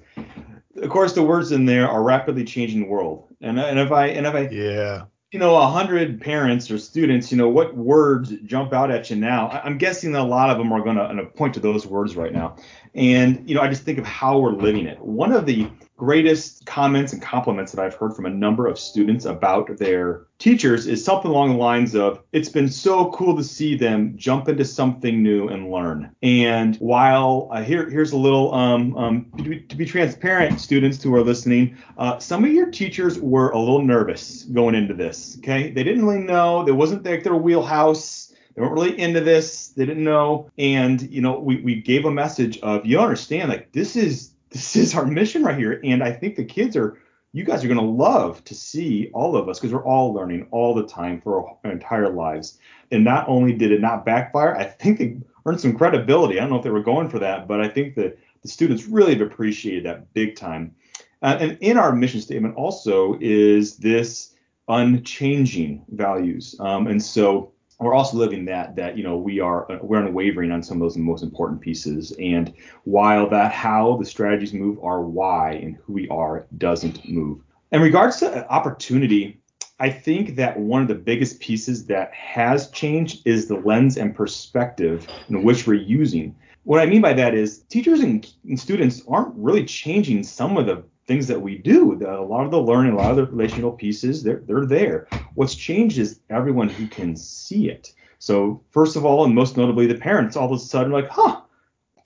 of 0.77 0.91
course 0.91 1.15
the 1.15 1.23
words 1.23 1.53
in 1.53 1.65
there 1.65 1.89
are 1.89 2.03
rapidly 2.03 2.45
changing 2.45 2.87
world. 2.87 3.29
And, 3.41 3.59
and 3.59 3.79
if 3.79 3.91
I 3.93 4.09
and 4.09 4.27
if 4.27 4.35
I 4.35 4.49
yeah 4.49 5.05
you 5.33 5.39
know, 5.39 5.57
a 5.57 5.67
hundred 5.67 6.21
parents 6.21 6.71
or 6.71 6.77
students, 6.77 7.33
you 7.33 7.39
know, 7.39 7.49
what 7.49 7.75
words 7.75 8.35
jump 8.45 8.75
out 8.75 8.91
at 8.91 9.09
you 9.09 9.17
now? 9.17 9.49
I'm 9.65 9.79
guessing 9.79 10.13
that 10.13 10.21
a 10.21 10.25
lot 10.25 10.51
of 10.51 10.59
them 10.59 10.71
are 10.73 10.83
going 10.83 10.97
to 10.97 11.25
point 11.25 11.55
to 11.55 11.61
those 11.61 11.87
words 11.87 12.17
right 12.17 12.33
now. 12.33 12.57
And, 12.95 13.49
you 13.49 13.55
know, 13.55 13.63
I 13.63 13.69
just 13.69 13.83
think 13.83 13.99
of 13.99 14.05
how 14.05 14.39
we're 14.39 14.53
living 14.53 14.85
it. 14.85 15.01
One 15.01 15.33
of 15.33 15.47
the 15.47 15.71
greatest 15.97 16.67
comments 16.67 17.13
and 17.13 17.23
compliments 17.23 17.73
that 17.73 17.81
I've 17.81 17.95
heard 17.95 18.15
from 18.15 18.27
a 18.27 18.31
number 18.31 18.67
of 18.67 18.79
students 18.79 19.25
about 19.25 19.77
their 19.77 20.27
teachers 20.39 20.87
is 20.87 21.05
something 21.05 21.31
along 21.31 21.51
the 21.51 21.59
lines 21.59 21.95
of, 21.95 22.21
it's 22.33 22.49
been 22.49 22.69
so 22.69 23.11
cool 23.13 23.37
to 23.37 23.45
see 23.45 23.77
them 23.77 24.15
jump 24.17 24.49
into 24.49 24.65
something 24.65 25.23
new 25.23 25.49
and 25.49 25.71
learn. 25.71 26.11
And 26.23 26.77
while 26.77 27.49
uh, 27.53 27.63
here, 27.63 27.89
here's 27.89 28.13
a 28.13 28.17
little, 28.17 28.53
um, 28.53 28.97
um, 28.97 29.27
to, 29.39 29.43
be, 29.45 29.61
to, 29.61 29.77
be, 29.77 29.85
transparent, 29.85 30.61
students 30.61 31.01
who 31.03 31.15
are 31.15 31.23
listening, 31.23 31.77
uh, 31.99 32.19
some 32.19 32.45
of 32.45 32.51
your 32.51 32.71
teachers 32.71 33.21
were 33.21 33.51
a 33.51 33.59
little 33.59 33.83
nervous 33.83 34.45
going 34.45 34.75
into 34.75 34.95
this. 34.95 35.37
Okay. 35.39 35.71
They 35.71 35.85
didn't 35.85 36.05
really 36.05 36.25
know, 36.25 36.65
there 36.65 36.75
wasn't 36.75 37.05
like 37.05 37.23
their 37.23 37.37
wheelhouse. 37.37 38.33
They 38.55 38.61
weren't 38.61 38.75
really 38.75 38.99
into 38.99 39.21
this. 39.21 39.69
They 39.69 39.87
didn't 39.87 40.05
know. 40.05 40.51
And, 40.59 41.01
you 41.03 41.23
know, 41.23 41.39
we, 41.39 41.63
we 41.63 41.81
gave 41.81 42.05
a 42.05 42.11
message 42.11 42.59
of, 42.59 42.85
you 42.85 43.01
understand, 43.01 43.49
like, 43.49 43.73
this 43.73 43.97
is 43.97 44.32
this 44.53 44.77
is 44.77 44.95
our 44.95 45.07
mission 45.07 45.43
right 45.43 45.59
here. 45.59 45.81
And 45.83 46.03
I 46.03 46.13
think 46.13 46.37
the 46.37 46.45
kids 46.45 46.77
are, 46.77 46.99
you 47.33 47.45
guys 47.45 47.65
are 47.65 47.69
going 47.69 47.81
to 47.81 47.85
love 47.85 48.45
to 48.45 48.55
see 48.55 49.11
all 49.15 49.37
of 49.37 49.49
us 49.49 49.59
because 49.59 49.73
we're 49.73 49.85
all 49.85 50.13
learning 50.13 50.49
all 50.51 50.75
the 50.75 50.87
time 50.87 51.21
for 51.21 51.57
our 51.65 51.73
entire 51.73 52.11
lives. 52.11 52.59
And 52.91 53.05
not 53.05 53.29
only 53.29 53.55
did 53.55 53.73
it 53.73 53.81
not 53.81 54.05
backfire, 54.05 54.55
I 54.55 54.65
think 54.65 54.99
they 54.99 55.17
earned 55.47 55.61
some 55.61 55.77
credibility. 55.77 56.39
I 56.39 56.43
don't 56.43 56.51
know 56.51 56.57
if 56.57 56.63
they 56.63 56.71
were 56.71 56.83
going 56.83 57.09
for 57.09 57.19
that, 57.19 57.49
but 57.49 57.61
I 57.61 57.69
think 57.69 57.95
that 57.97 58.19
the 58.43 58.49
students 58.49 58.85
really 58.85 59.15
have 59.15 59.23
appreciated 59.23 59.85
that 59.87 60.13
big 60.13 60.37
time. 60.37 60.75
Uh, 61.23 61.39
and 61.41 61.59
in 61.61 61.79
our 61.79 61.95
mission 61.95 62.21
statement 62.21 62.57
also 62.57 63.17
is 63.21 63.77
this 63.77 64.35
unchanging 64.69 65.85
values. 65.91 66.57
Um, 66.61 66.87
and 66.87 67.03
so 67.03 67.53
we're 67.83 67.95
also 67.95 68.17
living 68.17 68.45
that 68.47 68.77
that 68.77 68.97
you 68.97 69.05
know 69.05 69.17
we 69.17 69.41
are 69.41 69.71
uh, 69.71 69.79
we're 69.83 70.05
unwavering 70.05 70.51
on 70.51 70.63
some 70.63 70.77
of 70.77 70.81
those 70.81 70.97
most 70.97 71.23
important 71.23 71.61
pieces. 71.61 72.13
And 72.19 72.55
while 72.85 73.29
that 73.31 73.53
how 73.53 73.97
the 73.97 74.07
strategies 74.07 74.53
move 74.53 74.79
our 74.83 75.03
why 75.03 75.53
and 75.53 75.77
who 75.77 75.93
we 75.93 76.09
are 76.09 76.47
doesn't 76.59 77.09
move. 77.09 77.41
In 77.73 77.81
regards 77.81 78.19
to 78.21 78.31
uh, 78.31 78.47
opportunity 78.49 79.39
i 79.81 79.91
think 79.91 80.37
that 80.37 80.59
one 80.59 80.83
of 80.83 80.89
the 80.89 80.95
biggest 80.95 81.41
pieces 81.41 81.87
that 81.87 82.13
has 82.15 82.71
changed 82.71 83.27
is 83.27 83.49
the 83.49 83.57
lens 83.57 83.97
and 83.97 84.15
perspective 84.15 85.07
in 85.29 85.43
which 85.43 85.67
we're 85.67 85.75
using. 85.75 86.37
What 86.65 86.81
i 86.81 86.87
mean 86.87 87.01
by 87.01 87.15
that 87.15 87.35
is 87.35 87.61
teachers 87.69 88.01
and, 88.01 88.31
and 88.49 88.59
students 88.59 89.03
aren't 89.09 89.35
really 89.35 89.65
changing 89.65 90.23
some 90.23 90.57
of 90.57 90.67
the 90.67 90.85
things 91.07 91.27
that 91.29 91.41
we 91.41 91.59
do. 91.59 91.97
The, 91.97 92.19
a 92.19 92.23
lot 92.23 92.45
of 92.45 92.51
the 92.51 92.61
learning, 92.61 92.93
a 92.93 92.97
lot 92.97 93.11
of 93.11 93.17
the 93.17 93.27
relational 93.27 93.73
pieces, 93.73 94.23
they're, 94.23 94.43
they're 94.47 94.67
there. 94.67 95.09
What's 95.35 95.55
changed 95.55 95.99
is 95.99 96.21
everyone 96.31 96.69
who 96.69 96.87
can 96.87 97.17
see 97.17 97.69
it. 97.69 97.93
So 98.19 98.63
first 98.71 98.97
of 98.97 99.05
all, 99.05 99.25
and 99.25 99.35
most 99.35 99.57
notably 99.57 99.87
the 99.87 99.97
parents, 99.97 100.37
all 100.37 100.53
of 100.53 100.53
a 100.53 100.59
sudden 100.59 100.93
like, 100.93 101.09
huh, 101.09 101.42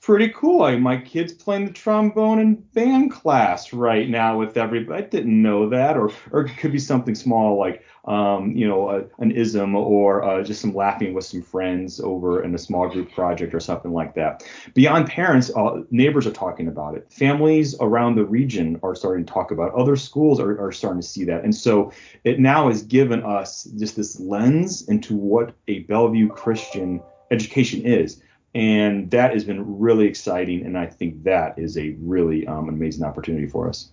pretty 0.06 0.28
cool. 0.28 0.62
I, 0.62 0.76
my 0.76 0.98
kid's 0.98 1.32
playing 1.32 1.64
the 1.64 1.72
trombone 1.72 2.38
in 2.38 2.54
band 2.54 3.10
class 3.10 3.72
right 3.72 4.08
now 4.08 4.38
with 4.38 4.56
everybody. 4.56 5.02
I 5.02 5.04
didn't 5.04 5.42
know 5.42 5.68
that. 5.68 5.96
Or, 5.96 6.12
or 6.30 6.42
it 6.42 6.56
could 6.58 6.70
be 6.70 6.78
something 6.78 7.16
small 7.16 7.58
like, 7.58 7.82
um, 8.04 8.52
you 8.52 8.68
know, 8.68 8.88
a, 8.88 9.02
an 9.18 9.32
ism 9.32 9.74
or 9.74 10.22
uh, 10.22 10.44
just 10.44 10.60
some 10.60 10.72
laughing 10.72 11.12
with 11.12 11.24
some 11.24 11.42
friends 11.42 11.98
over 11.98 12.44
in 12.44 12.54
a 12.54 12.58
small 12.58 12.88
group 12.88 13.10
project 13.10 13.52
or 13.52 13.58
something 13.58 13.92
like 13.92 14.14
that. 14.14 14.44
Beyond 14.74 15.08
parents, 15.08 15.50
uh, 15.56 15.82
neighbors 15.90 16.24
are 16.24 16.32
talking 16.32 16.68
about 16.68 16.96
it. 16.96 17.12
Families 17.12 17.74
around 17.80 18.14
the 18.14 18.24
region 18.24 18.78
are 18.84 18.94
starting 18.94 19.26
to 19.26 19.32
talk 19.32 19.50
about 19.50 19.70
it. 19.70 19.74
Other 19.74 19.96
schools 19.96 20.38
are, 20.38 20.56
are 20.64 20.70
starting 20.70 21.00
to 21.00 21.08
see 21.08 21.24
that. 21.24 21.42
And 21.42 21.52
so 21.52 21.90
it 22.22 22.38
now 22.38 22.68
has 22.68 22.84
given 22.84 23.24
us 23.24 23.64
just 23.76 23.96
this 23.96 24.20
lens 24.20 24.86
into 24.86 25.16
what 25.16 25.56
a 25.66 25.80
Bellevue 25.80 26.28
Christian 26.28 27.02
education 27.32 27.84
is. 27.84 28.22
And 28.56 29.10
that 29.10 29.34
has 29.34 29.44
been 29.44 29.78
really 29.78 30.06
exciting. 30.06 30.64
And 30.64 30.78
I 30.78 30.86
think 30.86 31.24
that 31.24 31.58
is 31.58 31.76
a 31.76 31.94
really 32.00 32.46
um, 32.46 32.70
amazing 32.70 33.04
opportunity 33.04 33.46
for 33.46 33.68
us. 33.68 33.90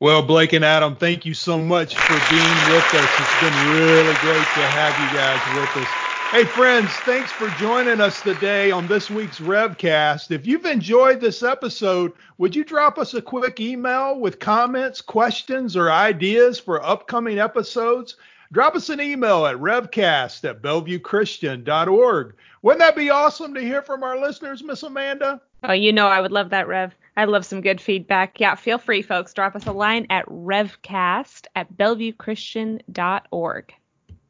Well, 0.00 0.22
Blake 0.22 0.54
and 0.54 0.64
Adam, 0.64 0.96
thank 0.96 1.26
you 1.26 1.34
so 1.34 1.58
much 1.58 1.94
for 1.94 2.14
being 2.30 2.72
with 2.72 2.94
us. 2.94 3.10
It's 3.18 3.40
been 3.42 3.70
really 3.70 4.14
great 4.20 4.46
to 4.54 4.64
have 4.72 4.98
you 4.98 5.18
guys 5.18 5.38
with 5.54 5.82
us. 5.82 5.88
Hey, 6.30 6.44
friends, 6.46 6.88
thanks 7.04 7.30
for 7.30 7.50
joining 7.58 8.00
us 8.00 8.22
today 8.22 8.70
on 8.70 8.86
this 8.86 9.10
week's 9.10 9.38
Revcast. 9.38 10.30
If 10.30 10.46
you've 10.46 10.64
enjoyed 10.64 11.20
this 11.20 11.42
episode, 11.42 12.14
would 12.38 12.56
you 12.56 12.64
drop 12.64 12.96
us 12.96 13.12
a 13.12 13.20
quick 13.20 13.60
email 13.60 14.18
with 14.18 14.38
comments, 14.38 15.02
questions, 15.02 15.76
or 15.76 15.92
ideas 15.92 16.58
for 16.58 16.82
upcoming 16.82 17.38
episodes? 17.38 18.16
Drop 18.50 18.74
us 18.74 18.88
an 18.88 19.00
email 19.00 19.46
at 19.46 19.56
revcast 19.56 20.48
at 20.48 20.62
bellevuechristian.org. 20.62 22.34
Wouldn't 22.62 22.80
that 22.80 22.96
be 22.96 23.10
awesome 23.10 23.52
to 23.54 23.60
hear 23.60 23.82
from 23.82 24.02
our 24.02 24.18
listeners, 24.18 24.64
Miss 24.64 24.82
Amanda? 24.82 25.40
Oh, 25.64 25.72
you 25.72 25.92
know 25.92 26.06
I 26.06 26.20
would 26.20 26.32
love 26.32 26.50
that, 26.50 26.66
Rev. 26.66 26.94
I 27.16 27.24
love 27.24 27.44
some 27.44 27.60
good 27.60 27.80
feedback. 27.80 28.40
Yeah, 28.40 28.54
feel 28.54 28.78
free, 28.78 29.02
folks. 29.02 29.34
Drop 29.34 29.54
us 29.54 29.66
a 29.66 29.72
line 29.72 30.06
at 30.08 30.24
revcast 30.26 31.46
at 31.54 31.76
bellevuechristian.org. 31.76 33.74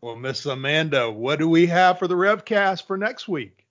Well, 0.01 0.17
Miss 0.17 0.47
Amanda, 0.47 1.11
what 1.11 1.39
do 1.39 1.49
we 1.49 1.67
have 1.67 1.99
for 1.99 2.09
the 2.09 2.15
Revcast 2.15 2.87
for 2.87 2.97
next 2.97 3.29
week? 3.29 3.67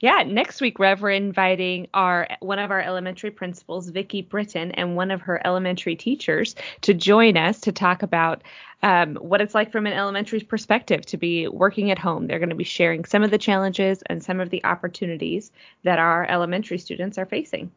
Yeah, 0.00 0.24
next 0.26 0.60
week, 0.60 0.78
Rev, 0.78 1.00
we're 1.00 1.10
inviting 1.10 1.88
our 1.94 2.28
one 2.40 2.58
of 2.58 2.70
our 2.70 2.82
elementary 2.82 3.30
principals, 3.30 3.88
Vicki 3.88 4.20
Britton, 4.20 4.72
and 4.72 4.94
one 4.94 5.10
of 5.10 5.22
her 5.22 5.40
elementary 5.46 5.96
teachers 5.96 6.54
to 6.82 6.92
join 6.92 7.38
us 7.38 7.60
to 7.62 7.72
talk 7.72 8.02
about 8.02 8.42
um, 8.82 9.16
what 9.16 9.40
it's 9.40 9.54
like 9.54 9.72
from 9.72 9.86
an 9.86 9.94
elementary 9.94 10.40
perspective 10.40 11.06
to 11.06 11.16
be 11.16 11.48
working 11.48 11.90
at 11.90 11.98
home. 11.98 12.26
They're 12.26 12.38
going 12.38 12.50
to 12.50 12.54
be 12.54 12.64
sharing 12.64 13.06
some 13.06 13.22
of 13.22 13.30
the 13.30 13.38
challenges 13.38 14.02
and 14.06 14.22
some 14.22 14.38
of 14.38 14.50
the 14.50 14.62
opportunities 14.66 15.50
that 15.82 15.98
our 15.98 16.26
elementary 16.28 16.78
students 16.78 17.16
are 17.16 17.26
facing. 17.26 17.72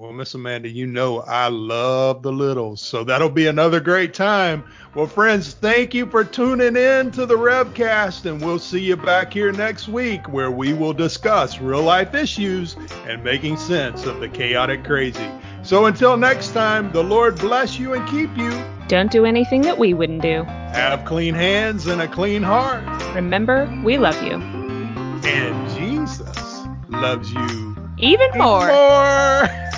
Well, 0.00 0.14
Miss 0.14 0.32
Amanda, 0.32 0.66
you 0.66 0.86
know 0.86 1.20
I 1.20 1.48
love 1.48 2.22
the 2.22 2.32
littles, 2.32 2.80
so 2.80 3.04
that'll 3.04 3.28
be 3.28 3.48
another 3.48 3.80
great 3.80 4.14
time. 4.14 4.64
Well, 4.94 5.06
friends, 5.06 5.52
thank 5.52 5.92
you 5.92 6.06
for 6.06 6.24
tuning 6.24 6.74
in 6.74 7.10
to 7.10 7.26
the 7.26 7.36
Revcast, 7.36 8.24
and 8.24 8.40
we'll 8.40 8.58
see 8.58 8.80
you 8.80 8.96
back 8.96 9.30
here 9.30 9.52
next 9.52 9.88
week 9.88 10.26
where 10.26 10.50
we 10.50 10.72
will 10.72 10.94
discuss 10.94 11.60
real 11.60 11.82
life 11.82 12.14
issues 12.14 12.78
and 13.04 13.22
making 13.22 13.58
sense 13.58 14.06
of 14.06 14.20
the 14.20 14.28
chaotic 14.30 14.84
crazy. 14.84 15.30
So 15.62 15.84
until 15.84 16.16
next 16.16 16.54
time, 16.54 16.90
the 16.92 17.04
Lord 17.04 17.38
bless 17.38 17.78
you 17.78 17.92
and 17.92 18.08
keep 18.08 18.34
you. 18.38 18.58
Don't 18.88 19.10
do 19.10 19.26
anything 19.26 19.60
that 19.60 19.76
we 19.76 19.92
wouldn't 19.92 20.22
do. 20.22 20.44
Have 20.44 21.04
clean 21.04 21.34
hands 21.34 21.88
and 21.88 22.00
a 22.00 22.08
clean 22.08 22.42
heart. 22.42 22.82
Remember, 23.14 23.70
we 23.84 23.98
love 23.98 24.22
you. 24.22 24.36
And 25.28 25.70
Jesus 25.78 26.62
loves 26.88 27.30
you 27.30 27.76
Even 27.98 28.30
more. 28.38 28.66
more. 28.66 29.66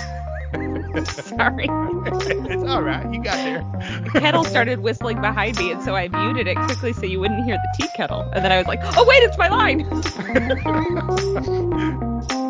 Sorry. 1.05 1.65
it's 1.67 2.63
all 2.69 2.83
right. 2.83 3.11
You 3.11 3.23
got 3.23 3.35
there. 3.37 3.65
The 4.13 4.19
kettle 4.19 4.43
started 4.43 4.79
whistling 4.79 5.21
behind 5.21 5.57
me, 5.57 5.71
and 5.71 5.81
so 5.81 5.95
I 5.95 6.07
muted 6.07 6.47
it 6.47 6.55
quickly 6.57 6.93
so 6.93 7.05
you 7.05 7.19
wouldn't 7.19 7.43
hear 7.45 7.57
the 7.57 7.67
tea 7.83 7.89
kettle. 7.95 8.29
And 8.33 8.45
then 8.45 8.51
I 8.51 8.57
was 8.57 8.67
like, 8.67 8.79
oh, 8.95 9.05
wait, 9.07 9.23
it's 9.23 9.37
my 9.37 9.47
line. 9.49 9.89